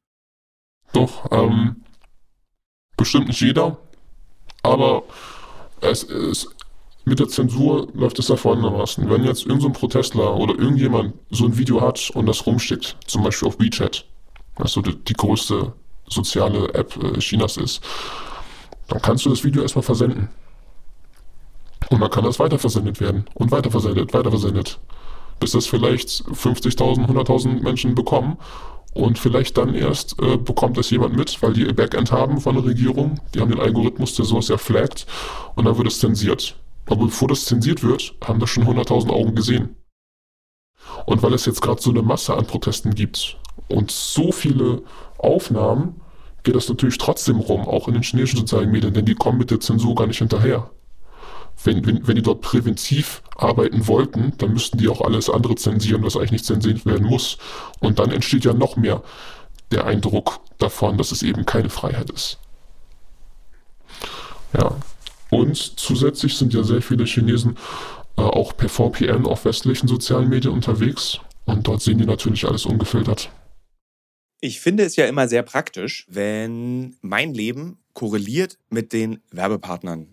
[0.94, 1.84] Doch, ähm,
[2.96, 3.78] bestimmt nicht jeder.
[4.62, 5.04] Aber
[5.82, 6.48] es ist,
[7.04, 9.10] mit der Zensur läuft es da folgendermaßen.
[9.10, 13.22] Wenn jetzt irgendein so Protestler oder irgendjemand so ein Video hat und das rumschickt, zum
[13.22, 14.06] Beispiel auf WeChat,
[14.56, 15.74] was so die, die größte
[16.08, 17.82] soziale App äh, Chinas ist,
[18.88, 20.30] dann kannst du das Video erstmal versenden.
[21.90, 24.80] Und dann kann das weiterversendet werden und weiterversendet, weiterversendet.
[25.40, 28.38] Bis das vielleicht 50.000, 100.000 Menschen bekommen.
[28.94, 32.66] Und vielleicht dann erst äh, bekommt das jemand mit, weil die Backend haben von der
[32.66, 33.20] Regierung.
[33.34, 35.08] Die haben den Algorithmus, der sowas ja flaggt.
[35.56, 36.56] Und dann wird es zensiert.
[36.86, 39.76] Aber bevor das zensiert wird, haben das schon 100.000 Augen gesehen.
[41.06, 44.84] Und weil es jetzt gerade so eine Masse an Protesten gibt und so viele
[45.18, 46.02] Aufnahmen,
[46.44, 49.50] geht das natürlich trotzdem rum, auch in den chinesischen sozialen Medien, denn die kommen mit
[49.50, 50.70] der Zensur gar nicht hinterher.
[51.64, 56.04] Wenn, wenn, wenn die dort präventiv arbeiten wollten, dann müssten die auch alles andere zensieren,
[56.04, 57.38] was eigentlich nicht zensiert werden muss.
[57.80, 59.02] Und dann entsteht ja noch mehr
[59.72, 62.38] der Eindruck davon, dass es eben keine Freiheit ist.
[64.58, 64.76] Ja.
[65.30, 67.58] Und zusätzlich sind ja sehr viele Chinesen
[68.18, 71.20] äh, auch per VPN auf westlichen sozialen Medien unterwegs.
[71.46, 73.32] Und dort sehen die natürlich alles ungefiltert.
[74.40, 80.13] Ich finde es ja immer sehr praktisch, wenn mein Leben korreliert mit den Werbepartnern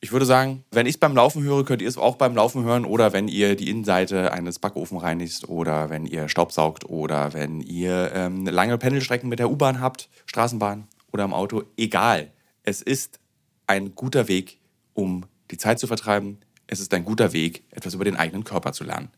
[0.00, 2.64] ich würde sagen, wenn ich es beim Laufen höre, könnt ihr es auch beim Laufen
[2.64, 7.60] hören oder wenn ihr die Innenseite eines Backofen reinigt oder wenn ihr Staubsaugt oder wenn
[7.60, 11.64] ihr ähm, lange Pendelstrecken mit der U-Bahn habt, Straßenbahn oder im Auto.
[11.76, 12.30] Egal.
[12.62, 13.18] Es ist
[13.66, 14.58] ein guter Weg,
[14.94, 16.38] um die Zeit zu vertreiben.
[16.66, 19.08] Es ist ein guter Weg, etwas über den eigenen Körper zu lernen.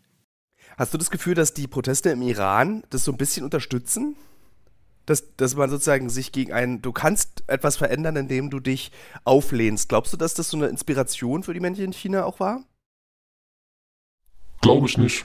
[0.79, 4.17] Hast du das Gefühl, dass die Proteste im Iran das so ein bisschen unterstützen?
[5.11, 8.93] Dass, dass man sozusagen sich gegen einen, du kannst etwas verändern, indem du dich
[9.25, 9.89] auflehnst.
[9.89, 12.63] Glaubst du, dass das so eine Inspiration für die Menschen in China auch war?
[14.61, 15.25] Glaube ich nicht.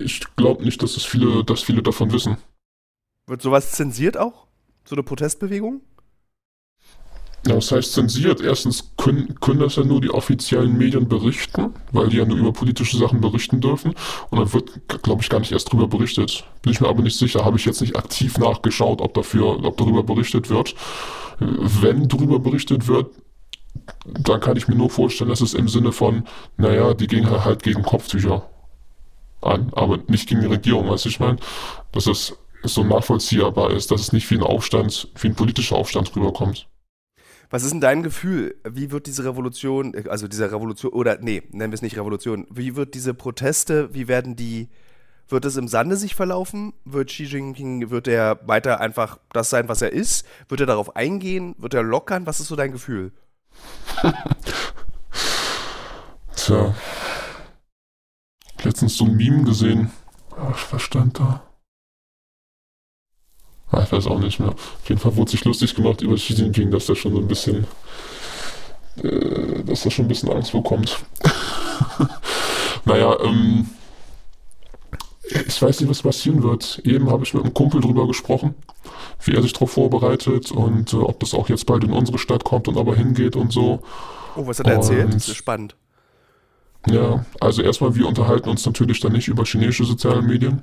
[0.00, 2.38] Ich glaube nicht, dass es viele, dass viele davon wissen.
[3.28, 4.48] Wird sowas zensiert auch?
[4.84, 5.82] So eine Protestbewegung?
[7.46, 8.40] Ja, das heißt zensiert.
[8.40, 12.52] Erstens können, können das ja nur die offiziellen Medien berichten, weil die ja nur über
[12.52, 13.94] politische Sachen berichten dürfen.
[14.30, 16.44] Und dann wird, glaube ich, gar nicht erst drüber berichtet.
[16.62, 17.44] Bin ich mir aber nicht sicher.
[17.44, 20.74] Habe ich jetzt nicht aktiv nachgeschaut, ob dafür, ob darüber berichtet wird.
[21.38, 23.10] Wenn darüber berichtet wird,
[24.04, 26.24] dann kann ich mir nur vorstellen, dass es im Sinne von,
[26.56, 28.48] naja, die gehen halt gegen Kopftücher
[29.40, 31.38] an, aber nicht gegen die Regierung, weißt du, ich meine,
[31.92, 36.14] dass es so nachvollziehbar ist, dass es nicht wie ein Aufstand, wie ein politischer Aufstand
[36.14, 36.66] rüberkommt.
[37.50, 38.54] Was ist denn dein Gefühl?
[38.62, 42.76] Wie wird diese Revolution, also diese Revolution, oder nee, nennen wir es nicht Revolution, wie
[42.76, 44.68] wird diese Proteste, wie werden die,
[45.28, 46.72] wird es im Sande sich verlaufen?
[46.84, 50.24] Wird Xi Jinping, wird er weiter einfach das sein, was er ist?
[50.48, 51.56] Wird er darauf eingehen?
[51.58, 52.24] Wird er lockern?
[52.24, 53.12] Was ist so dein Gefühl?
[56.36, 56.72] Tja.
[58.62, 59.90] Letztens so ein Meme gesehen.
[60.36, 61.49] Ach, was stand da?
[63.72, 64.50] Ah, ich weiß auch nicht mehr.
[64.50, 67.28] Auf jeden Fall wurde sich lustig gemacht über Xi Jinping, dass er schon so ein
[67.28, 67.66] bisschen,
[69.02, 70.98] äh, dass er schon ein bisschen Angst bekommt.
[72.84, 73.70] naja, ähm,
[75.46, 76.80] ich weiß nicht, was passieren wird.
[76.84, 78.54] Eben habe ich mit einem Kumpel drüber gesprochen,
[79.24, 82.42] wie er sich darauf vorbereitet und äh, ob das auch jetzt bald in unsere Stadt
[82.42, 83.82] kommt und aber hingeht und so.
[84.34, 85.14] Oh, was hat er erzählt?
[85.14, 85.76] Das ist spannend.
[86.88, 90.62] Ja, also erstmal, wir unterhalten uns natürlich dann nicht über chinesische soziale Medien.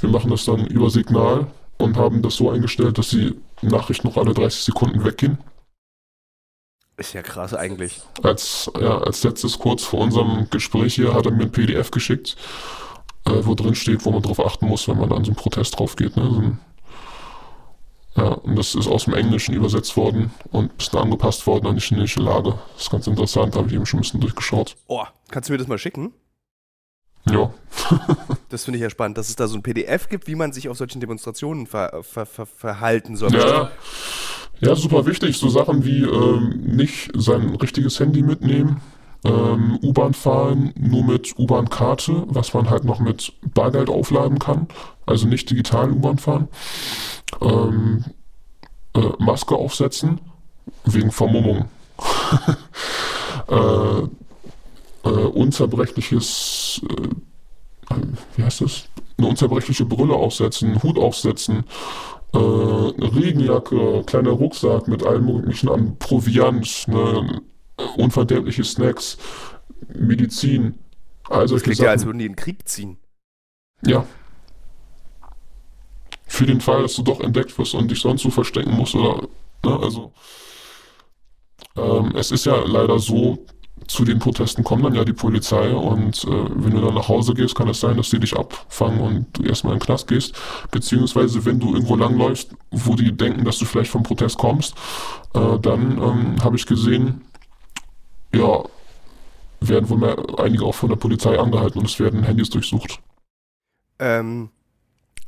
[0.00, 1.46] Wir machen das dann über Signal
[1.78, 5.38] und haben das so eingestellt, dass die Nachrichten noch alle 30 Sekunden weggehen.
[6.96, 8.00] Ist ja krass eigentlich.
[8.22, 12.36] Als, ja, als letztes kurz vor unserem Gespräch hier hat er mir ein PDF geschickt,
[13.26, 15.78] äh, wo drin steht, wo man drauf achten muss, wenn man an so einen Protest
[15.78, 16.16] drauf geht.
[16.16, 16.30] Ne?
[16.30, 16.60] So ein,
[18.16, 21.76] ja, und das ist aus dem Englischen übersetzt worden und ein bisschen angepasst worden an
[21.76, 22.58] die chinesische Lage.
[22.74, 24.76] Das ist ganz interessant, da habe ich eben schon ein bisschen durchgeschaut.
[24.86, 26.12] Oh, kannst du mir das mal schicken?
[27.30, 27.52] Ja.
[28.48, 30.68] das finde ich ja spannend, dass es da so ein PDF gibt, wie man sich
[30.68, 33.34] auf solchen Demonstrationen ver, ver, ver, verhalten soll.
[33.34, 33.70] Ja,
[34.60, 35.38] ja, super wichtig.
[35.38, 38.80] So Sachen wie ähm, nicht sein richtiges Handy mitnehmen,
[39.24, 44.68] ähm, U-Bahn fahren, nur mit U-Bahn-Karte, was man halt noch mit Bargeld aufladen kann,
[45.06, 46.48] also nicht digital U-Bahn fahren.
[47.40, 48.04] Ähm,
[48.94, 50.20] äh, Maske aufsetzen,
[50.84, 51.68] wegen Vermummung.
[53.48, 54.02] äh,
[55.04, 57.96] äh, unzerbrechliches, äh,
[58.36, 58.84] wie heißt das?
[59.18, 61.64] Eine unzerbrechliche Brille aufsetzen, Hut aufsetzen,
[62.32, 67.42] äh, eine Regenjacke, kleiner Rucksack mit allem möglichen an Proviant, ne,
[67.96, 69.18] unverderbliche Snacks,
[69.94, 70.78] Medizin.
[71.28, 72.98] Also das klingt ja, als würden die in den Krieg ziehen.
[73.84, 74.06] Ja.
[76.26, 79.28] Für den Fall, dass du doch entdeckt wirst und dich sonst so verstecken musst oder,
[79.64, 80.12] ne, also.
[81.76, 83.46] Ähm, es ist ja leider so,
[83.92, 87.34] zu den Protesten kommt dann ja die Polizei und äh, wenn du dann nach Hause
[87.34, 90.34] gehst, kann es sein, dass die dich abfangen und du erstmal in den Knast gehst.
[90.70, 94.74] Beziehungsweise wenn du irgendwo langläufst, wo die denken, dass du vielleicht vom Protest kommst,
[95.34, 97.20] äh, dann ähm, habe ich gesehen,
[98.34, 98.64] ja,
[99.60, 102.98] werden wohl mehr, einige auch von der Polizei angehalten und es werden Handys durchsucht.
[103.98, 104.50] Ähm,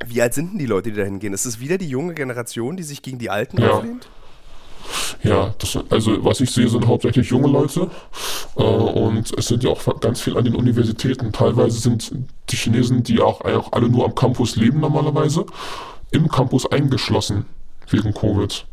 [0.07, 1.35] wie alt sind denn die Leute, die da hingehen?
[1.35, 3.71] Ist es wieder die junge Generation, die sich gegen die Alten ja.
[3.71, 4.09] auflehnt?
[5.23, 7.91] Ja, das, also was ich sehe, sind hauptsächlich junge Leute
[8.57, 11.33] äh, und es sind ja auch ganz viel an den Universitäten.
[11.33, 12.13] Teilweise sind
[12.51, 15.47] die Chinesen, die auch, auch alle nur am Campus leben normalerweise,
[16.11, 17.47] im Campus eingeschlossen
[17.89, 18.67] wegen Covid.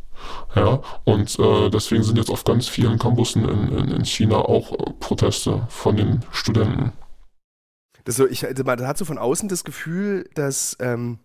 [0.54, 4.72] Ja, und äh, deswegen sind jetzt auf ganz vielen Campussen in, in, in China auch
[4.72, 6.92] äh, Proteste von den Studenten.
[8.04, 11.18] Das so, ich, also man hat so von außen das Gefühl, dass ähm,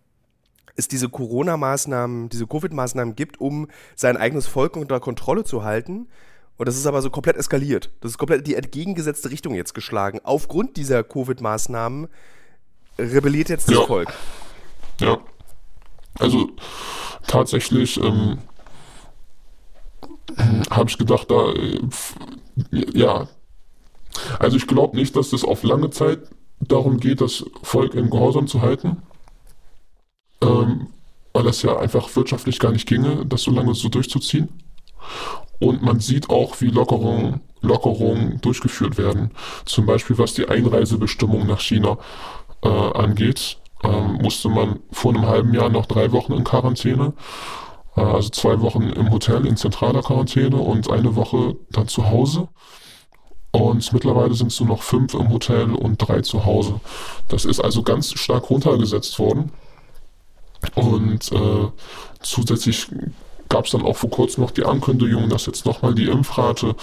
[0.78, 6.08] es diese Corona-Maßnahmen, diese Covid-Maßnahmen gibt, um sein eigenes Volk unter Kontrolle zu halten.
[6.56, 7.90] Und das ist aber so komplett eskaliert.
[8.00, 10.20] Das ist komplett die entgegengesetzte Richtung jetzt geschlagen.
[10.22, 12.08] Aufgrund dieser Covid-Maßnahmen
[12.98, 13.86] rebelliert jetzt das ja.
[13.86, 14.12] Volk.
[15.00, 15.18] Ja.
[16.18, 16.50] Also
[17.26, 18.38] tatsächlich ähm,
[20.70, 21.80] habe ich gedacht, da äh,
[22.70, 23.28] ja,
[24.38, 26.20] Also ich glaube nicht, dass es auf lange Zeit
[26.60, 29.02] darum geht, das Volk in Gehorsam zu halten.
[30.42, 30.88] Ähm,
[31.32, 34.48] weil das ja einfach wirtschaftlich gar nicht ginge, das so lange so durchzuziehen.
[35.60, 39.30] Und man sieht auch, wie Lockerungen, Lockerungen durchgeführt werden.
[39.64, 41.98] Zum Beispiel was die Einreisebestimmung nach China
[42.62, 47.12] äh, angeht, ähm, musste man vor einem halben Jahr noch drei Wochen in Quarantäne.
[47.96, 52.48] Äh, also zwei Wochen im Hotel in zentraler Quarantäne und eine Woche dann zu Hause.
[53.50, 56.80] Und mittlerweile sind es nur noch fünf im Hotel und drei zu Hause.
[57.28, 59.52] Das ist also ganz stark runtergesetzt worden.
[60.74, 61.68] Und äh,
[62.20, 62.88] zusätzlich
[63.48, 66.74] gab es dann auch vor kurzem noch die Ankündigung, dass jetzt nochmal die Impfrate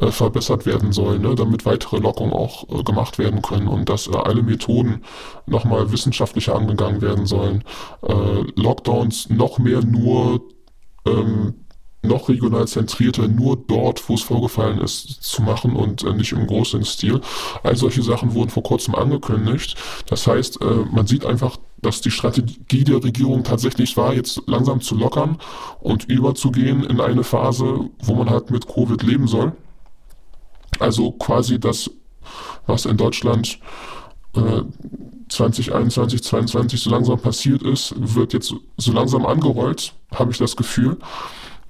[0.00, 4.08] äh, verbessert werden soll, ne, damit weitere Lockungen auch äh, gemacht werden können und dass
[4.08, 5.04] äh, alle Methoden
[5.46, 7.62] nochmal wissenschaftlicher angegangen werden sollen.
[8.02, 10.42] Äh, Lockdowns noch mehr nur
[11.06, 11.54] ähm,
[12.02, 16.46] noch regional zentrierter, nur dort, wo es vorgefallen ist, zu machen und äh, nicht im
[16.46, 17.20] großen Stil.
[17.64, 19.76] All solche Sachen wurden vor kurzem angekündigt.
[20.06, 24.80] Das heißt, äh, man sieht einfach, dass die Strategie der Regierung tatsächlich war, jetzt langsam
[24.80, 25.38] zu lockern
[25.80, 29.52] und überzugehen in eine Phase, wo man halt mit Covid leben soll.
[30.78, 31.90] Also quasi das,
[32.66, 33.58] was in Deutschland
[34.34, 34.62] äh,
[35.28, 40.98] 2021, 2022 so langsam passiert ist, wird jetzt so langsam angerollt, habe ich das Gefühl.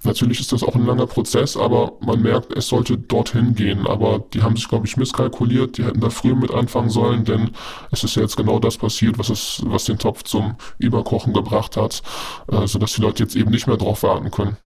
[0.05, 3.87] Natürlich ist das auch ein langer Prozess, aber man merkt, es sollte dorthin gehen.
[3.87, 5.77] Aber die haben sich, glaube ich, misskalkuliert.
[5.77, 7.51] Die hätten da früher mit anfangen sollen, denn
[7.91, 11.77] es ist ja jetzt genau das passiert, was, es, was den Topf zum Überkochen gebracht
[11.77, 12.03] hat,
[12.51, 14.57] äh, sodass die Leute jetzt eben nicht mehr drauf warten können.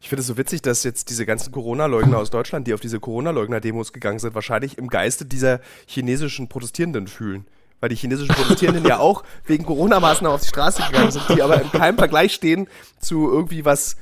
[0.00, 2.98] Ich finde es so witzig, dass jetzt diese ganzen Corona-Leugner aus Deutschland, die auf diese
[2.98, 7.46] Corona-Leugner-Demos gegangen sind, wahrscheinlich im Geiste dieser chinesischen Protestierenden fühlen
[7.82, 11.60] weil die chinesischen Protestierenden ja auch wegen Corona-Maßnahmen auf die Straße gegangen sind, die aber
[11.60, 12.68] in keinem Vergleich stehen
[13.00, 13.96] zu irgendwie was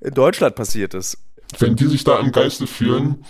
[0.00, 1.18] in Deutschland passiert ist.
[1.58, 3.24] Wenn die sich da im Geiste fühlen,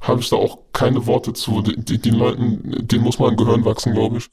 [0.00, 1.62] habe ich da auch keine Worte zu.
[1.62, 4.30] Die, den Leuten, denen muss man ein Gehirn wachsen, glaube ich.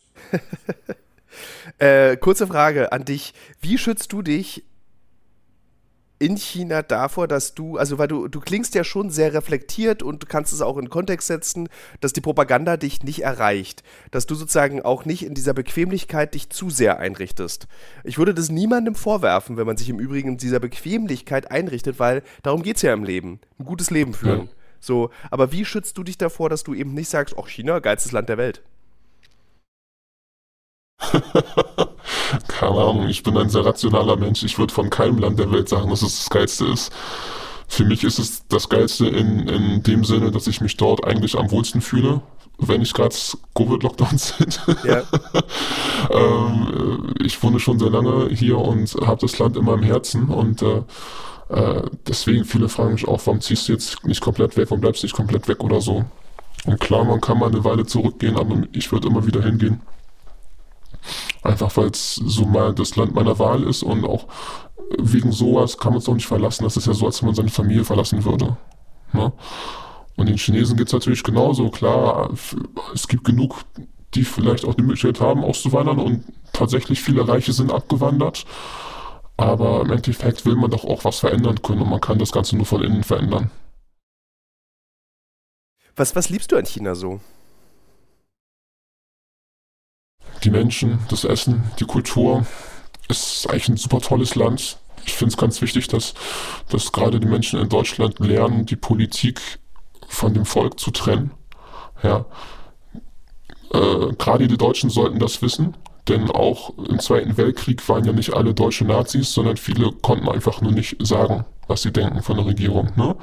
[1.78, 3.34] äh, kurze Frage an dich.
[3.62, 4.64] Wie schützt du dich
[6.22, 10.22] in China davor, dass du, also weil du, du klingst ja schon sehr reflektiert und
[10.22, 11.68] du kannst es auch in Kontext setzen,
[12.00, 16.52] dass die Propaganda dich nicht erreicht, dass du sozusagen auch nicht in dieser Bequemlichkeit dich
[16.52, 17.68] zu sehr einrichtest.
[18.04, 22.22] Ich würde das niemandem vorwerfen, wenn man sich im Übrigen in dieser Bequemlichkeit einrichtet, weil
[22.44, 24.48] darum geht es ja im Leben, ein gutes Leben führen.
[24.48, 24.54] Ja.
[24.80, 28.12] So, aber wie schützt du dich davor, dass du eben nicht sagst, ach China, geilstes
[28.12, 28.62] Land der Welt?
[32.62, 34.44] Keine Ahnung, ich bin ein sehr rationaler Mensch.
[34.44, 36.92] Ich würde von keinem Land der Welt sagen, dass es das Geilste ist.
[37.68, 41.36] Für mich ist es das Geilste in, in dem Sinne, dass ich mich dort eigentlich
[41.36, 42.22] am wohlsten fühle,
[42.60, 43.16] wenn ich gerade
[43.56, 44.62] Covid-Lockdowns sind.
[44.84, 45.02] Ja.
[46.12, 50.62] ähm, ich wohne schon sehr lange hier und habe das Land immer im Herzen und
[50.62, 50.84] äh,
[51.50, 55.02] äh, deswegen viele fragen mich auch, warum ziehst du jetzt nicht komplett weg, warum bleibst
[55.02, 56.06] du nicht komplett weg oder so.
[56.68, 59.82] Und klar, man kann mal eine Weile zurückgehen, aber ich würde immer wieder hingehen.
[61.44, 64.28] Einfach weil es so mal das Land meiner Wahl ist und auch
[64.98, 66.64] wegen sowas kann man es auch nicht verlassen.
[66.64, 68.58] Das ist ja so, als wenn man seine Familie verlassen würde.
[69.14, 69.32] Ne?
[70.18, 71.70] Und den Chinesen geht es natürlich genauso.
[71.70, 72.30] Klar,
[72.94, 73.64] es gibt genug,
[74.14, 78.46] die vielleicht auch die Möglichkeit haben, auszuwandern und tatsächlich viele Reiche sind abgewandert.
[79.38, 82.56] Aber im Endeffekt will man doch auch was verändern können und man kann das Ganze
[82.56, 83.50] nur von innen verändern.
[85.96, 87.20] Was, was liebst du an China so?
[90.44, 92.46] Die Menschen, das Essen, die Kultur.
[93.08, 94.78] Es ist eigentlich ein super tolles Land.
[95.06, 96.14] Ich finde es ganz wichtig, dass,
[96.70, 99.42] dass gerade die Menschen in Deutschland lernen, die Politik
[100.08, 101.32] von dem Volk zu trennen.
[102.04, 102.26] Ja.
[103.74, 105.76] Äh, gerade die Deutschen sollten das wissen,
[106.08, 110.62] denn auch im Zweiten Weltkrieg waren ja nicht alle deutsche Nazis, sondern viele konnten einfach
[110.62, 112.92] nur nicht sagen, was sie denken von der Regierung.
[112.96, 113.16] Ne?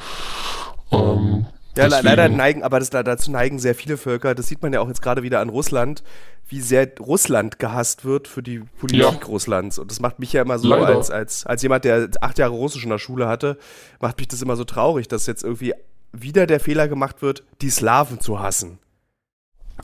[0.90, 1.46] Ähm,
[1.78, 2.06] ja, Deswegen.
[2.06, 4.34] leider neigen, aber das, dazu neigen sehr viele Völker.
[4.34, 6.02] Das sieht man ja auch jetzt gerade wieder an Russland,
[6.48, 9.26] wie sehr Russland gehasst wird für die Politik ja.
[9.26, 9.78] Russlands.
[9.78, 12.82] Und das macht mich ja immer so, als, als, als jemand, der acht Jahre Russisch
[12.82, 13.58] in der Schule hatte,
[14.00, 15.74] macht mich das immer so traurig, dass jetzt irgendwie
[16.12, 18.78] wieder der Fehler gemacht wird, die Slawen zu hassen.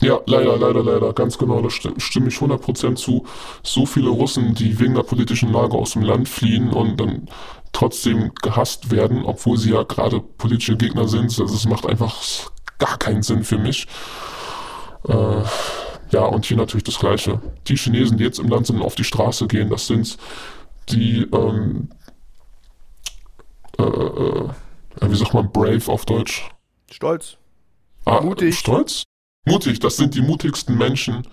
[0.01, 3.25] Ja, leider, leider, leider, ganz genau, da stimme, stimme ich 100% zu.
[3.63, 7.29] So viele Russen, die wegen der politischen Lage aus dem Land fliehen und dann
[7.75, 12.97] trotzdem gehasst werden, obwohl sie ja gerade politische Gegner sind, also es macht einfach gar
[12.97, 13.87] keinen Sinn für mich.
[15.07, 15.41] Äh,
[16.11, 17.41] ja, und hier natürlich das Gleiche.
[17.67, 20.17] Die Chinesen, die jetzt im Land sind und auf die Straße gehen, das sind
[20.89, 21.89] die, ähm,
[23.77, 24.49] äh, äh,
[25.01, 26.49] wie sagt man, brave auf Deutsch?
[26.89, 27.37] Stolz.
[28.05, 28.57] Ah, Mutig.
[28.57, 29.03] Stolz?
[29.45, 29.79] mutig.
[29.79, 31.27] Das sind die mutigsten Menschen,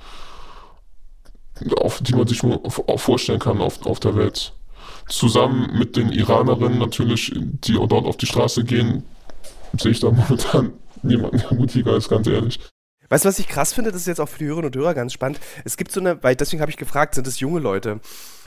[1.80, 2.40] auf die man sich
[2.96, 4.54] vorstellen kann auf, auf der Welt.
[5.12, 9.04] Zusammen mit den Iranerinnen natürlich, die dort auf die Straße gehen,
[9.78, 12.58] sehe ich da momentan niemand mutiger ist, ganz ehrlich.
[13.10, 13.92] Weißt du, was ich krass finde?
[13.92, 15.38] Das ist jetzt auch für die Hörerinnen und Hörer ganz spannend.
[15.66, 18.00] Es gibt so eine, weil deswegen habe ich gefragt, sind es junge Leute?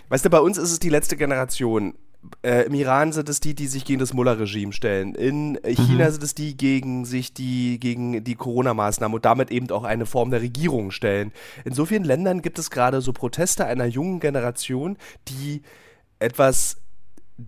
[0.09, 1.93] Weißt du, bei uns ist es die letzte Generation.
[2.41, 5.13] Äh, Im Iran sind es die, die sich gegen das Mullah-Regime stellen.
[5.13, 6.11] In China mhm.
[6.13, 10.31] sind es die gegen sich die gegen die Corona-Maßnahmen und damit eben auch eine Form
[10.31, 11.31] der Regierung stellen.
[11.63, 14.97] In so vielen Ländern gibt es gerade so Proteste einer jungen Generation,
[15.27, 15.61] die
[16.25, 16.77] etwas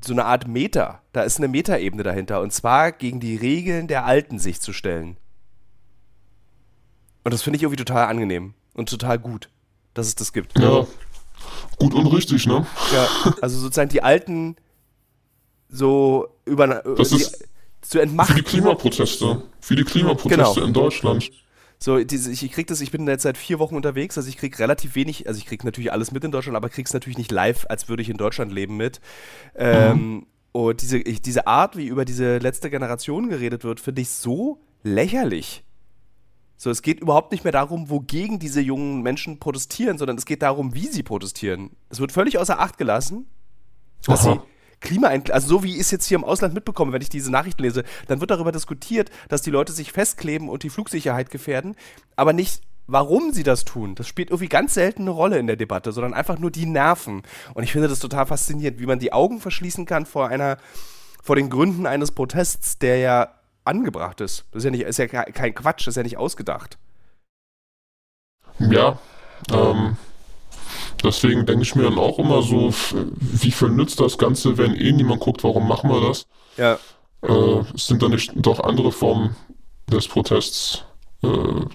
[0.05, 4.05] so eine Art Meta, da ist eine Metaebene dahinter und zwar gegen die Regeln der
[4.05, 5.17] Alten sich zu stellen.
[7.23, 9.49] Und das finde ich irgendwie total angenehm und total gut,
[9.93, 10.57] dass es das gibt.
[10.59, 10.85] Ja,
[11.77, 12.65] gut und richtig, ne?
[12.93, 14.55] Ja, also sozusagen die Alten
[15.69, 17.47] so über das die, ist
[17.81, 18.35] zu entmachten.
[18.35, 20.67] Für die Klimaproteste, für die Klimaproteste genau.
[20.67, 21.31] in Deutschland.
[21.79, 24.57] So, diese, ich, krieg das, ich bin jetzt seit vier Wochen unterwegs, also ich krieg
[24.57, 27.65] relativ wenig, also ich krieg natürlich alles mit in Deutschland, aber krieg's natürlich nicht live,
[27.69, 28.99] als würde ich in Deutschland leben mit.
[29.55, 30.25] Ähm, mhm.
[30.53, 34.59] Und diese, ich, diese Art, wie über diese letzte Generation geredet wird, finde ich so
[34.81, 35.63] lächerlich.
[36.55, 40.41] So, es geht überhaupt nicht mehr darum, wogegen diese jungen Menschen protestieren, sondern es geht
[40.41, 41.69] darum, wie sie protestieren.
[41.89, 43.27] Es wird völlig außer Acht gelassen,
[44.03, 44.33] dass Aha.
[44.33, 44.39] sie
[44.79, 47.63] Klima, also so wie ich es jetzt hier im Ausland mitbekomme, wenn ich diese Nachrichten
[47.63, 51.75] lese, dann wird darüber diskutiert, dass die Leute sich festkleben und die Flugsicherheit gefährden,
[52.15, 53.95] aber nicht warum sie das tun.
[53.95, 57.23] Das spielt irgendwie ganz selten eine Rolle in der Debatte, sondern einfach nur die Nerven.
[57.53, 60.57] Und ich finde das total faszinierend, wie man die Augen verschließen kann vor einer,
[61.21, 63.33] vor den Gründen eines Protests, der ja
[63.65, 64.45] angebracht ist.
[64.51, 66.77] Das ist ja, nicht, ist ja kein Quatsch, das ist ja nicht ausgedacht.
[68.59, 68.97] Ja,
[69.51, 69.97] ähm,
[71.03, 72.73] deswegen denke ich mir dann auch immer so,
[73.19, 76.27] wie viel nützt das Ganze, wenn eh niemand guckt, warum machen wir das?
[76.57, 76.79] Ja.
[77.21, 79.35] Äh, sind da nicht doch andere Formen
[79.89, 80.83] des Protests
[81.23, 81.65] äh,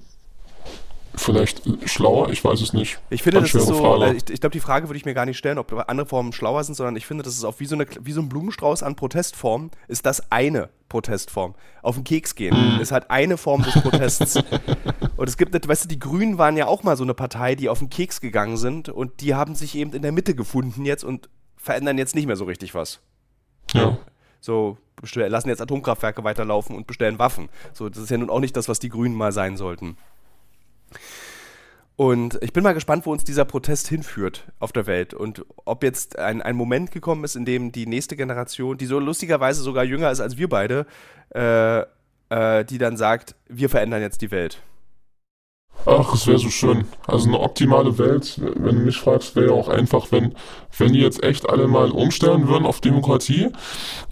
[1.14, 2.98] vielleicht schlauer, ich weiß es nicht.
[3.10, 5.26] Ich finde, das ist so, äh, ich, ich glaube, die Frage würde ich mir gar
[5.26, 7.74] nicht stellen, ob andere Formen schlauer sind, sondern ich finde, das ist auch wie so,
[7.74, 11.54] eine, wie so ein Blumenstrauß an Protestformen, ist das eine Protestform.
[11.82, 12.80] Auf den Keks gehen mm.
[12.80, 14.34] ist halt eine Form des Protests.
[15.22, 17.68] und es gibt, weißt du, die Grünen waren ja auch mal so eine Partei, die
[17.68, 21.04] auf den Keks gegangen sind und die haben sich eben in der Mitte gefunden jetzt
[21.04, 22.98] und verändern jetzt nicht mehr so richtig was.
[23.72, 23.98] Ja.
[24.40, 24.78] So,
[25.14, 27.50] lassen jetzt Atomkraftwerke weiterlaufen und bestellen Waffen.
[27.72, 29.96] So, das ist ja nun auch nicht das, was die Grünen mal sein sollten.
[31.94, 35.84] Und ich bin mal gespannt, wo uns dieser Protest hinführt auf der Welt und ob
[35.84, 39.84] jetzt ein, ein Moment gekommen ist, in dem die nächste Generation, die so lustigerweise sogar
[39.84, 40.84] jünger ist als wir beide,
[41.32, 41.82] äh,
[42.30, 44.60] äh, die dann sagt, wir verändern jetzt die Welt.
[45.84, 46.84] Ach, es wäre so schön.
[47.06, 50.34] Also eine optimale Welt, wenn du mich fragst, wäre ja auch einfach, wenn,
[50.78, 53.50] wenn die jetzt echt alle mal umstellen würden auf Demokratie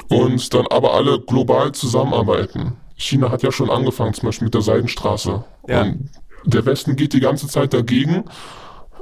[0.08, 2.76] und dann aber alle global zusammenarbeiten.
[2.96, 5.44] China hat ja schon angefangen, zum Beispiel mit der Seidenstraße.
[5.68, 5.82] Ja.
[5.82, 6.10] Und
[6.44, 8.24] der Westen geht die ganze Zeit dagegen,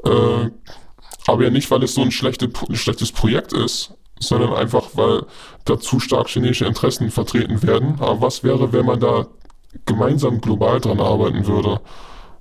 [0.05, 0.51] äh,
[1.27, 5.25] aber ja nicht, weil es so ein, schlechte, ein schlechtes Projekt ist, sondern einfach, weil
[5.65, 7.97] da zu stark chinesische Interessen vertreten werden.
[8.01, 9.27] Aber was wäre, wenn man da
[9.85, 11.81] gemeinsam global dran arbeiten würde?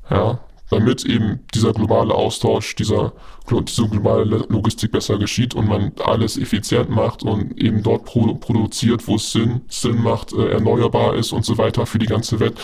[0.10, 0.39] Ja,
[0.70, 3.14] damit eben dieser globale Austausch, dieser,
[3.49, 9.08] diese globale Logistik besser geschieht und man alles effizient macht und eben dort produ produziert,
[9.08, 12.58] wo es Sinn, Sinn macht, äh, erneuerbar ist und so weiter für die ganze Welt.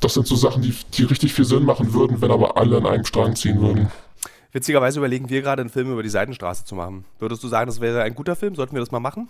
[0.00, 2.86] Das sind so Sachen, die, die richtig viel Sinn machen würden, wenn aber alle an
[2.86, 3.90] einem Strang ziehen würden.
[4.52, 7.04] Witzigerweise überlegen wir gerade einen Film über die Seidenstraße zu machen.
[7.18, 8.54] Würdest du sagen, das wäre ein guter Film?
[8.54, 9.28] Sollten wir das mal machen?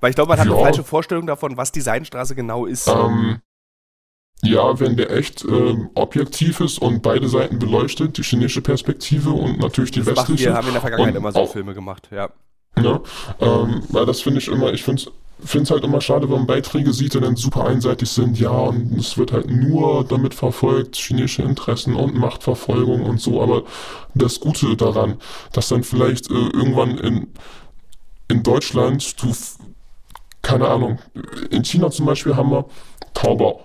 [0.00, 0.52] Weil ich glaube, man hat ja.
[0.52, 2.86] eine falsche Vorstellung davon, was die Seidenstraße genau ist.
[2.88, 3.40] Ähm,
[4.42, 9.58] ja, wenn der echt ähm, objektiv ist und beide Seiten beleuchtet, die chinesische Perspektive und
[9.58, 10.46] natürlich die das westliche.
[10.46, 12.28] Wir haben in der Vergangenheit immer so auch, Filme gemacht, ja.
[12.78, 13.00] Ja,
[13.40, 15.10] ähm, weil das finde ich immer, ich finde es
[15.44, 18.38] finde es halt immer schade, wenn man Beiträge sieht, die dann super einseitig sind.
[18.38, 23.42] Ja, und es wird halt nur damit verfolgt, chinesische Interessen und Machtverfolgung und so.
[23.42, 23.64] Aber
[24.14, 25.18] das Gute daran,
[25.52, 27.28] dass dann vielleicht äh, irgendwann in,
[28.28, 29.32] in Deutschland, du,
[30.42, 30.98] keine Ahnung,
[31.50, 32.64] in China zum Beispiel haben wir
[33.12, 33.62] Taubau.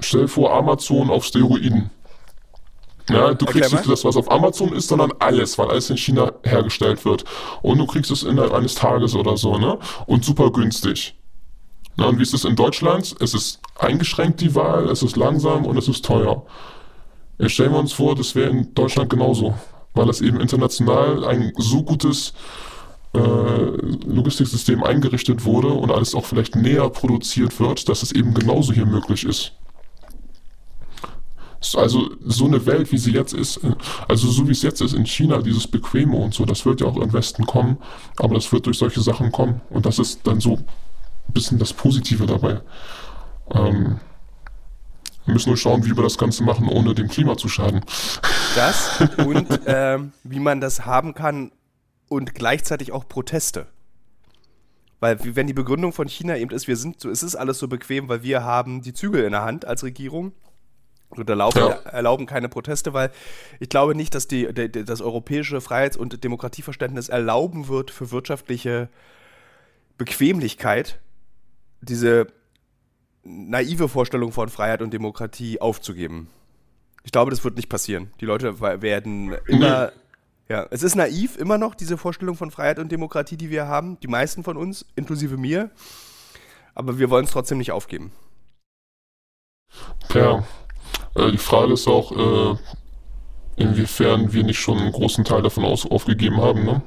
[0.00, 1.90] Stell vor, Amazon auf Steroiden.
[3.08, 6.32] Ja, du kriegst nicht das, was auf Amazon ist, sondern alles, weil alles in China
[6.42, 7.24] hergestellt wird.
[7.62, 9.78] Und du kriegst es innerhalb eines Tages oder so, ne?
[10.06, 11.14] Und super günstig.
[11.96, 13.14] Na, und wie ist es in Deutschland?
[13.20, 16.44] Es ist eingeschränkt die Wahl, es ist langsam und es ist teuer.
[17.38, 19.54] Jetzt stellen wir uns vor, das wäre in Deutschland genauso,
[19.94, 22.34] weil es eben international ein so gutes
[23.14, 28.72] äh, Logistiksystem eingerichtet wurde und alles auch vielleicht näher produziert wird, dass es eben genauso
[28.72, 29.52] hier möglich ist.
[31.74, 33.74] Also so eine Welt, wie sie jetzt ist, äh,
[34.08, 36.86] also so wie es jetzt ist in China, dieses Bequeme und so, das wird ja
[36.86, 37.78] auch im Westen kommen,
[38.18, 39.60] aber das wird durch solche Sachen kommen.
[39.70, 40.64] Und das ist dann so ein
[41.32, 42.60] bisschen das Positive dabei.
[43.52, 43.98] Ähm,
[45.24, 47.80] wir müssen nur schauen, wie wir das Ganze machen, ohne dem Klima zu schaden.
[48.54, 51.50] Das und ähm, wie man das haben kann
[52.08, 53.66] und gleichzeitig auch Proteste.
[55.00, 57.68] Weil wenn die Begründung von China eben ist, wir sind so, es ist alles so
[57.68, 60.32] bequem, weil wir haben die Zügel in der Hand als Regierung
[61.18, 61.78] und erlauben, ja.
[61.90, 63.10] erlauben keine Proteste, weil
[63.60, 68.88] ich glaube nicht, dass die, die das europäische Freiheits- und Demokratieverständnis erlauben wird, für wirtschaftliche
[69.98, 71.00] Bequemlichkeit
[71.80, 72.26] diese
[73.22, 76.28] naive Vorstellung von Freiheit und Demokratie aufzugeben.
[77.04, 78.10] Ich glaube, das wird nicht passieren.
[78.20, 79.92] Die Leute werden immer.
[80.48, 83.98] Ja, es ist naiv immer noch, diese Vorstellung von Freiheit und Demokratie, die wir haben.
[84.00, 85.70] Die meisten von uns, inklusive mir.
[86.74, 88.12] Aber wir wollen es trotzdem nicht aufgeben.
[90.14, 90.44] Ja,
[91.16, 92.56] äh, die Frage ist auch, äh,
[93.56, 96.82] inwiefern wir nicht schon einen großen Teil davon aus aufgegeben haben, ne?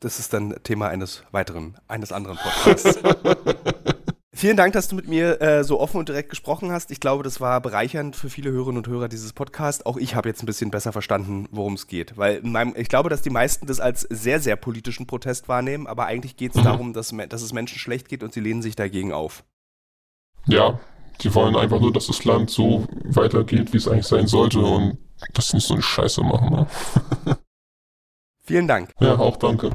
[0.00, 2.98] Das ist dann Thema eines weiteren, eines anderen Podcasts.
[4.36, 6.90] Vielen Dank, dass du mit mir äh, so offen und direkt gesprochen hast.
[6.90, 9.86] Ich glaube, das war bereichernd für viele Hörerinnen und Hörer dieses Podcasts.
[9.86, 12.18] Auch ich habe jetzt ein bisschen besser verstanden, worum es geht.
[12.18, 16.04] Weil meinem, ich glaube, dass die meisten das als sehr, sehr politischen Protest wahrnehmen, aber
[16.04, 16.64] eigentlich geht es mhm.
[16.64, 19.42] darum, dass, dass es Menschen schlecht geht und sie lehnen sich dagegen auf.
[20.44, 20.78] Ja,
[21.22, 24.98] die wollen einfach nur, dass das Land so weitergeht, wie es eigentlich sein sollte und
[25.34, 26.50] dass sie nicht so eine Scheiße machen.
[26.50, 26.66] Ne?
[28.44, 28.90] Vielen Dank.
[29.00, 29.70] Ja, auch danke.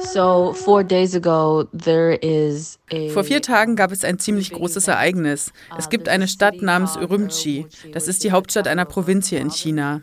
[0.00, 4.88] So, four days ago, there is a Vor vier Tagen gab es ein ziemlich großes
[4.88, 5.52] Ereignis.
[5.78, 7.66] Es gibt eine Stadt namens Urumqi.
[7.92, 10.00] Das ist die Hauptstadt einer Provinz hier in China.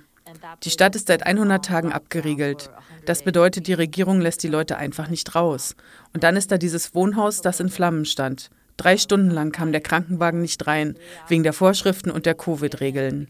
[0.64, 2.70] Die Stadt ist seit 100 Tagen abgeriegelt.
[3.06, 5.76] Das bedeutet, die Regierung lässt die Leute einfach nicht raus.
[6.14, 8.50] Und dann ist da dieses Wohnhaus, das in Flammen stand.
[8.78, 10.96] Drei Stunden lang kam der Krankenwagen nicht rein,
[11.28, 13.28] wegen der Vorschriften und der Covid-Regeln.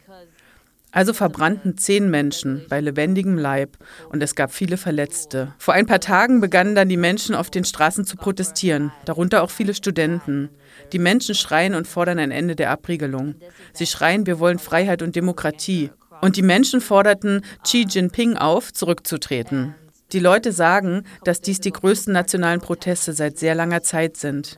[0.92, 3.78] Also verbrannten zehn Menschen bei lebendigem Leib
[4.10, 5.54] und es gab viele Verletzte.
[5.58, 9.52] Vor ein paar Tagen begannen dann die Menschen auf den Straßen zu protestieren, darunter auch
[9.52, 10.50] viele Studenten.
[10.94, 13.36] Die Menschen schreien und fordern ein Ende der Abriegelung.
[13.74, 15.92] Sie schreien, wir wollen Freiheit und Demokratie.
[16.22, 19.76] Und die Menschen forderten Xi Jinping auf, zurückzutreten.
[20.14, 24.58] Die Leute sagen, dass dies die größten nationalen Proteste seit sehr langer Zeit sind.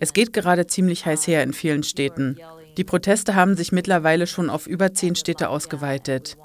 [0.00, 2.38] Es geht gerade ziemlich heiß her in vielen Städten.
[2.76, 6.36] Die Proteste haben sich mittlerweile schon auf über zehn Städte ausgeweitet.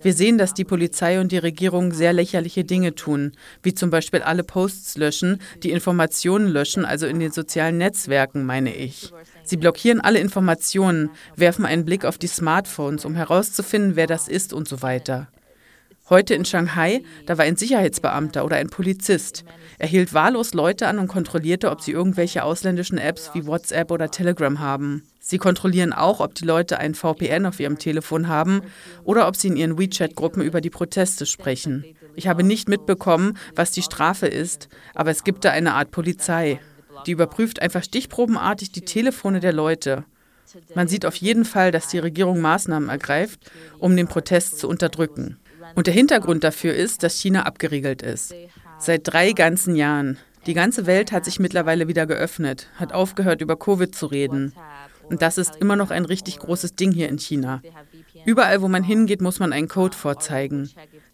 [0.00, 3.32] Wir sehen, dass die Polizei und die Regierung sehr lächerliche Dinge tun,
[3.62, 8.74] wie zum Beispiel alle Posts löschen, die Informationen löschen, also in den sozialen Netzwerken, meine
[8.74, 9.12] ich.
[9.42, 14.52] Sie blockieren alle Informationen, werfen einen Blick auf die Smartphones, um herauszufinden, wer das ist
[14.52, 15.28] und so weiter.
[16.10, 19.44] Heute in Shanghai, da war ein Sicherheitsbeamter oder ein Polizist.
[19.78, 24.10] Er hielt wahllos Leute an und kontrollierte, ob sie irgendwelche ausländischen Apps wie WhatsApp oder
[24.10, 25.04] Telegram haben.
[25.20, 28.62] Sie kontrollieren auch, ob die Leute ein VPN auf ihrem Telefon haben
[29.04, 31.84] oder ob sie in ihren WeChat-Gruppen über die Proteste sprechen.
[32.16, 36.58] Ich habe nicht mitbekommen, was die Strafe ist, aber es gibt da eine Art Polizei.
[37.06, 40.04] Die überprüft einfach stichprobenartig die Telefone der Leute.
[40.74, 43.48] Man sieht auf jeden Fall, dass die Regierung Maßnahmen ergreift,
[43.78, 45.38] um den Protest zu unterdrücken.
[45.74, 48.34] Und der Hintergrund dafür ist, dass China abgeriegelt ist.
[48.78, 50.18] Seit drei ganzen Jahren.
[50.46, 54.54] Die ganze Welt hat sich mittlerweile wieder geöffnet, hat aufgehört, über Covid zu reden.
[55.10, 57.60] Und das ist immer noch ein richtig großes Ding hier in China.
[58.24, 60.70] Überall, wo man hingeht, muss man einen Code vorzeigen.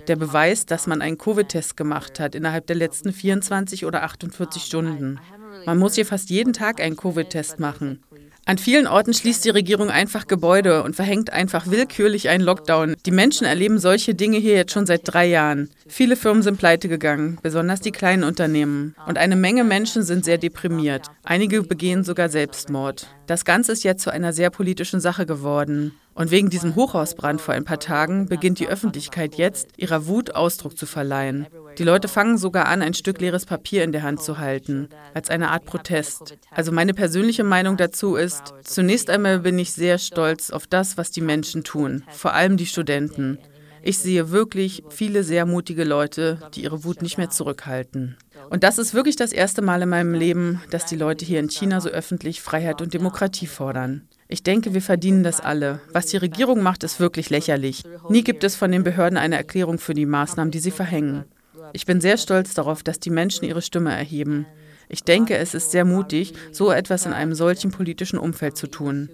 [0.07, 5.19] Der Beweis, dass man einen Covid-Test gemacht hat innerhalb der letzten 24 oder 48 Stunden.
[5.65, 8.03] Man muss hier fast jeden Tag einen Covid-Test machen.
[8.49, 12.95] An vielen Orten schließt die Regierung einfach Gebäude und verhängt einfach willkürlich einen Lockdown.
[13.05, 15.69] Die Menschen erleben solche Dinge hier jetzt schon seit drei Jahren.
[15.89, 18.95] Viele Firmen sind pleite gegangen, besonders die kleinen Unternehmen.
[19.07, 21.07] Und eine Menge Menschen sind sehr deprimiert.
[21.23, 23.07] Einige begehen sogar Selbstmord.
[23.27, 25.93] Das Ganze ist jetzt zu einer sehr politischen Sache geworden.
[26.15, 30.79] Und wegen diesem Hochhausbrand vor ein paar Tagen beginnt die Öffentlichkeit jetzt, ihrer Wut Ausdruck
[30.79, 31.47] zu verleihen.
[31.79, 35.29] Die Leute fangen sogar an, ein Stück leeres Papier in der Hand zu halten, als
[35.29, 36.39] eine Art Protest.
[36.51, 41.11] Also meine persönliche Meinung dazu ist, zunächst einmal bin ich sehr stolz auf das, was
[41.11, 43.39] die Menschen tun, vor allem die Studenten.
[43.83, 48.17] Ich sehe wirklich viele sehr mutige Leute, die ihre Wut nicht mehr zurückhalten.
[48.51, 51.51] Und das ist wirklich das erste Mal in meinem Leben, dass die Leute hier in
[51.51, 54.09] China so öffentlich Freiheit und Demokratie fordern.
[54.29, 55.81] Ich denke, wir verdienen das alle.
[55.93, 57.85] Was die Regierung macht, ist wirklich lächerlich.
[58.09, 61.25] Nie gibt es von den Behörden eine Erklärung für die Maßnahmen, die sie verhängen.
[61.73, 64.47] Ich bin sehr stolz darauf, dass die Menschen ihre Stimme erheben.
[64.89, 69.11] Ich denke, es ist sehr mutig, so etwas in einem solchen politischen Umfeld zu tun.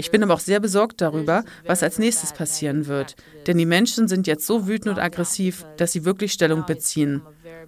[0.00, 3.16] Ich bin aber auch sehr besorgt darüber, was als nächstes passieren wird.
[3.46, 7.20] Denn die Menschen sind jetzt so wütend und aggressiv, dass sie wirklich Stellung beziehen.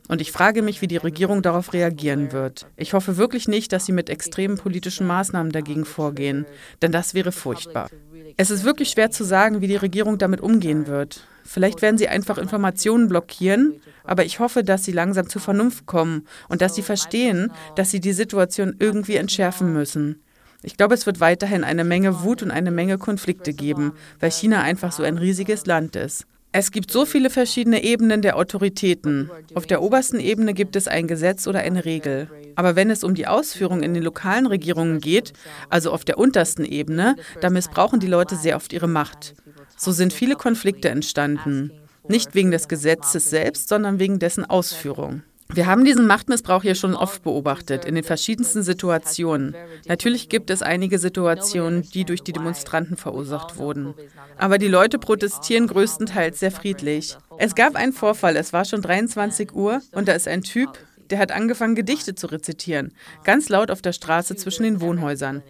[0.09, 2.67] Und ich frage mich, wie die Regierung darauf reagieren wird.
[2.79, 6.47] Ich hoffe wirklich nicht, dass sie mit extremen politischen Maßnahmen dagegen vorgehen,
[6.81, 7.91] denn das wäre furchtbar.
[8.39, 11.27] Es ist wirklich schwer zu sagen, wie die Regierung damit umgehen wird.
[11.45, 16.27] Vielleicht werden sie einfach Informationen blockieren, aber ich hoffe, dass sie langsam zur Vernunft kommen
[16.49, 20.23] und dass sie verstehen, dass sie die Situation irgendwie entschärfen müssen.
[20.63, 24.63] Ich glaube, es wird weiterhin eine Menge Wut und eine Menge Konflikte geben, weil China
[24.63, 26.27] einfach so ein riesiges Land ist.
[26.55, 29.31] Es gibt so viele verschiedene Ebenen der Autoritäten.
[29.55, 32.29] Auf der obersten Ebene gibt es ein Gesetz oder eine Regel.
[32.57, 35.33] Aber wenn es um die Ausführung in den lokalen Regierungen geht,
[35.71, 39.35] also auf der untersten Ebene, da missbrauchen die Leute sehr oft ihre Macht.
[39.79, 41.73] So sind viele Konflikte entstanden.
[42.07, 45.23] Nicht wegen des Gesetzes selbst, sondern wegen dessen Ausführung.
[45.55, 49.55] Wir haben diesen Machtmissbrauch hier schon oft beobachtet, in den verschiedensten Situationen.
[49.87, 53.95] Natürlich gibt es einige Situationen, die durch die Demonstranten verursacht wurden.
[54.39, 57.17] Aber die Leute protestieren größtenteils sehr friedlich.
[57.39, 60.79] Es gab einen Vorfall, es war schon 23 Uhr und da ist ein Typ,
[61.11, 62.93] der hat angefangen, Gedichte zu rezitieren,
[63.23, 65.43] ganz laut auf der Straße zwischen den Wohnhäusern.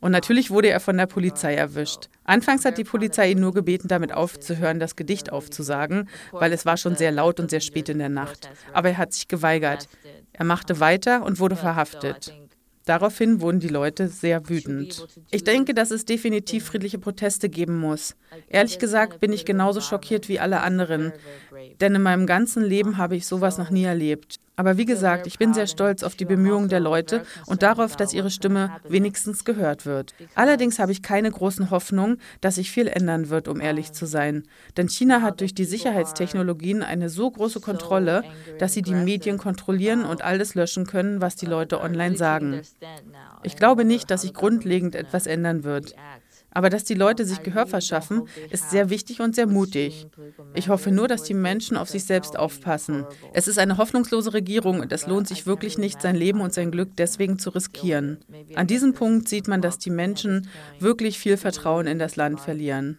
[0.00, 2.08] Und natürlich wurde er von der Polizei erwischt.
[2.24, 6.76] Anfangs hat die Polizei ihn nur gebeten, damit aufzuhören, das Gedicht aufzusagen, weil es war
[6.76, 8.48] schon sehr laut und sehr spät in der Nacht.
[8.72, 9.88] Aber er hat sich geweigert.
[10.32, 12.34] Er machte weiter und wurde verhaftet.
[12.86, 15.06] Daraufhin wurden die Leute sehr wütend.
[15.30, 18.16] Ich denke, dass es definitiv friedliche Proteste geben muss.
[18.48, 21.12] Ehrlich gesagt bin ich genauso schockiert wie alle anderen,
[21.80, 24.40] denn in meinem ganzen Leben habe ich sowas noch nie erlebt.
[24.60, 28.12] Aber wie gesagt, ich bin sehr stolz auf die Bemühungen der Leute und darauf, dass
[28.12, 30.12] ihre Stimme wenigstens gehört wird.
[30.34, 34.42] Allerdings habe ich keine großen Hoffnungen, dass sich viel ändern wird, um ehrlich zu sein.
[34.76, 38.22] Denn China hat durch die Sicherheitstechnologien eine so große Kontrolle,
[38.58, 42.60] dass sie die Medien kontrollieren und alles löschen können, was die Leute online sagen.
[43.42, 45.94] Ich glaube nicht, dass sich grundlegend etwas ändern wird.
[46.52, 50.06] Aber dass die Leute sich Gehör verschaffen, ist sehr wichtig und sehr mutig.
[50.54, 53.06] Ich hoffe nur, dass die Menschen auf sich selbst aufpassen.
[53.32, 56.70] Es ist eine hoffnungslose Regierung und es lohnt sich wirklich nicht, sein Leben und sein
[56.70, 58.18] Glück deswegen zu riskieren.
[58.54, 60.48] An diesem Punkt sieht man, dass die Menschen
[60.78, 62.98] wirklich viel Vertrauen in das Land verlieren.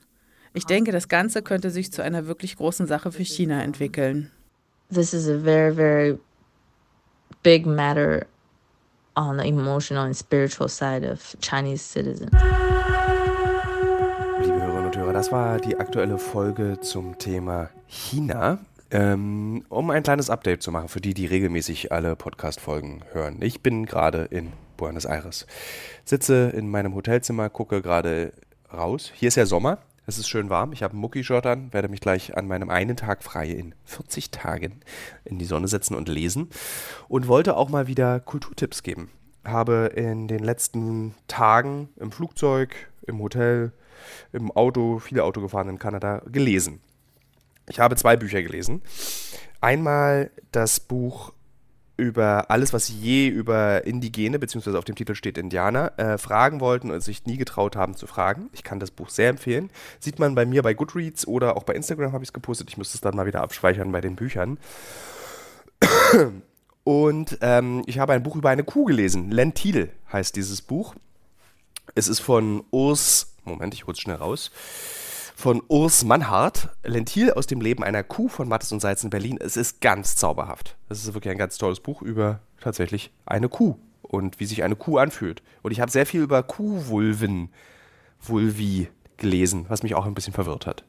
[0.54, 4.32] Ich denke, das Ganze könnte sich zu einer wirklich großen Sache für China entwickeln.
[4.94, 6.20] This is a very, very
[7.44, 8.28] big matter
[9.16, 12.32] on the emotional and spiritual side of Chinese citizens.
[15.22, 18.58] Das war die aktuelle Folge zum Thema China.
[18.90, 23.38] Ähm, um ein kleines Update zu machen für die, die regelmäßig alle Podcast-Folgen hören.
[23.44, 25.46] Ich bin gerade in Buenos Aires.
[26.06, 28.34] Sitze in meinem Hotelzimmer, gucke gerade
[28.74, 29.12] raus.
[29.14, 29.78] Hier ist ja Sommer.
[30.08, 30.74] Es ist schön warm.
[30.74, 34.32] Ich habe einen Mucki-Shirt an, werde mich gleich an meinem einen Tag frei in 40
[34.32, 34.80] Tagen
[35.24, 36.50] in die Sonne setzen und lesen.
[37.10, 39.12] Und wollte auch mal wieder Kulturtipps geben.
[39.46, 43.72] Habe in den letzten Tagen im Flugzeug, im Hotel,
[44.32, 46.82] im Auto, viele Auto gefahren in Kanada, gelesen.
[47.70, 48.82] Ich habe zwei Bücher gelesen.
[49.62, 51.34] Einmal das Buch
[52.02, 56.60] über alles, was sie je über Indigene, beziehungsweise auf dem Titel steht Indianer, äh, fragen
[56.60, 58.50] wollten und sich nie getraut haben zu fragen.
[58.54, 59.70] Ich kann das Buch sehr empfehlen.
[60.00, 62.70] Sieht man bei mir bei Goodreads oder auch bei Instagram habe ich es gepostet.
[62.70, 64.58] Ich müsste es dann mal wieder abspeichern bei den Büchern.
[66.84, 69.30] Und ähm, ich habe ein Buch über eine Kuh gelesen.
[69.30, 70.96] Lentil heißt dieses Buch.
[71.94, 74.52] Es ist von Urs Moment, ich hol's schnell raus.
[75.36, 79.38] Von Urs Mannhardt, Lentil aus dem Leben einer Kuh von Mattes und Salz in Berlin.
[79.42, 80.76] Es ist ganz zauberhaft.
[80.90, 84.76] Es ist wirklich ein ganz tolles Buch über tatsächlich eine Kuh und wie sich eine
[84.76, 85.42] Kuh anfühlt.
[85.64, 87.50] Und ich habe sehr viel über Kuhvulven,
[88.20, 90.84] Vulvi gelesen, was mich auch ein bisschen verwirrt hat.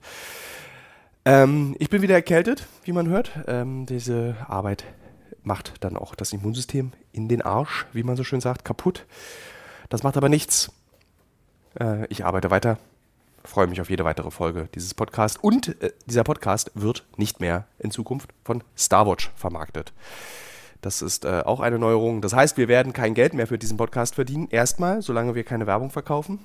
[1.24, 3.30] Ähm, ich bin wieder erkältet, wie man hört.
[3.46, 4.84] Ähm, diese Arbeit
[5.44, 9.06] macht dann auch das Immunsystem in den Arsch, wie man so schön sagt, kaputt.
[9.88, 10.72] Das macht aber nichts.
[11.78, 12.78] Äh, ich arbeite weiter,
[13.44, 15.38] freue mich auf jede weitere Folge dieses Podcasts.
[15.40, 19.92] Und äh, dieser Podcast wird nicht mehr in Zukunft von Starwatch vermarktet.
[20.80, 22.22] Das ist äh, auch eine Neuerung.
[22.22, 24.48] Das heißt, wir werden kein Geld mehr für diesen Podcast verdienen.
[24.50, 26.40] Erstmal, solange wir keine Werbung verkaufen.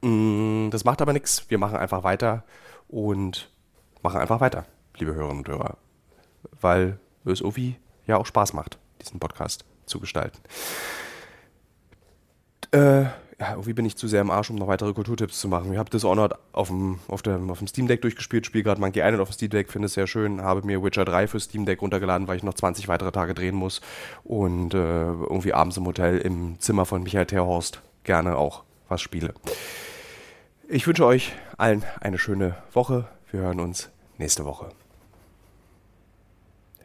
[0.00, 1.44] Mm, das macht aber nichts.
[1.50, 2.44] Wir machen einfach weiter
[2.88, 3.50] und
[4.02, 4.64] machen einfach weiter,
[4.96, 5.76] liebe Hörerinnen und Hörer.
[6.60, 7.76] Weil es irgendwie
[8.06, 10.38] ja auch Spaß macht, diesen Podcast zu gestalten.
[12.70, 13.04] Äh,
[13.44, 15.70] ja, irgendwie bin ich zu sehr im Arsch, um noch weitere Kulturtipps zu machen.
[15.72, 19.00] Ich habe Dishonored auf dem, auf, dem, auf dem Steam Deck durchgespielt, spiele gerade Monkey
[19.00, 21.66] Island auf dem Steam Deck, finde es sehr schön, habe mir Witcher 3 für Steam
[21.66, 23.82] Deck runtergeladen, weil ich noch 20 weitere Tage drehen muss
[24.22, 29.34] und äh, irgendwie abends im Hotel im Zimmer von Michael Terhorst gerne auch was spiele.
[30.68, 33.06] Ich wünsche euch allen eine schöne Woche.
[33.30, 34.70] Wir hören uns nächste Woche.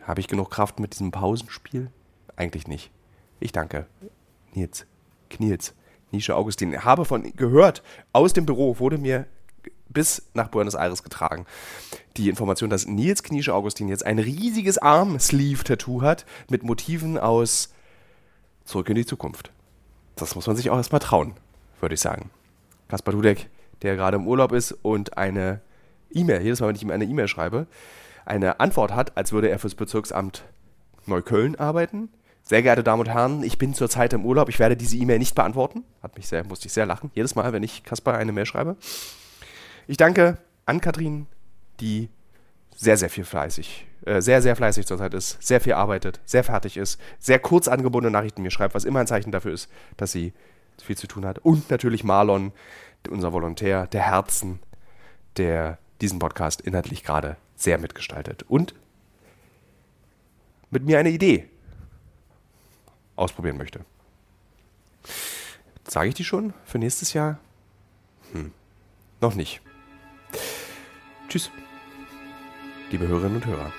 [0.01, 1.89] Habe ich genug Kraft mit diesem Pausenspiel?
[2.35, 2.91] Eigentlich nicht.
[3.39, 3.85] Ich danke.
[4.53, 4.85] Nils.
[5.29, 5.73] Kniels.
[6.11, 6.83] Nische Augustin.
[6.83, 7.83] Habe von gehört,
[8.13, 9.27] aus dem Büro wurde mir
[9.89, 11.45] bis nach Buenos Aires getragen.
[12.17, 17.73] Die Information, dass Nils Knische Augustin jetzt ein riesiges Arm-Sleeve-Tattoo hat mit Motiven aus
[18.65, 19.51] Zurück in die Zukunft.
[20.15, 21.33] Das muss man sich auch erstmal trauen,
[21.79, 22.29] würde ich sagen.
[22.87, 23.49] Kaspar Dudek,
[23.81, 25.61] der gerade im Urlaub ist und eine
[26.11, 27.65] E-Mail, jedes Mal, wenn ich ihm eine E-Mail schreibe,
[28.25, 30.43] eine Antwort hat, als würde er fürs Bezirksamt
[31.07, 32.09] Neukölln arbeiten
[32.49, 35.35] sehr geehrte Damen und Herren, ich bin zurzeit im Urlaub, ich werde diese E-Mail nicht
[35.35, 35.83] beantworten.
[36.01, 38.75] Hat mich sehr, musste ich sehr lachen, jedes Mal, wenn ich Kaspar eine Mail schreibe.
[39.85, 41.27] Ich danke an Kathrin,
[41.79, 42.09] die
[42.75, 46.77] sehr, sehr viel fleißig, äh, sehr, sehr fleißig zurzeit ist, sehr viel arbeitet, sehr fertig
[46.77, 50.33] ist, sehr kurz angebundene Nachrichten mir schreibt, was immer ein Zeichen dafür ist, dass sie
[50.81, 51.37] viel zu tun hat.
[51.37, 52.51] Und natürlich Marlon,
[53.11, 54.57] unser Volontär, der Herzen,
[55.37, 58.41] der diesen Podcast inhaltlich gerade sehr mitgestaltet.
[58.47, 58.73] Und
[60.71, 61.47] mit mir eine Idee
[63.19, 63.85] ausprobieren möchte.
[65.87, 67.39] Sage ich die schon für nächstes Jahr?
[68.31, 68.53] Hm,
[69.21, 69.61] noch nicht.
[71.27, 71.51] Tschüss,
[72.91, 73.71] liebe Hörerinnen und Hörer.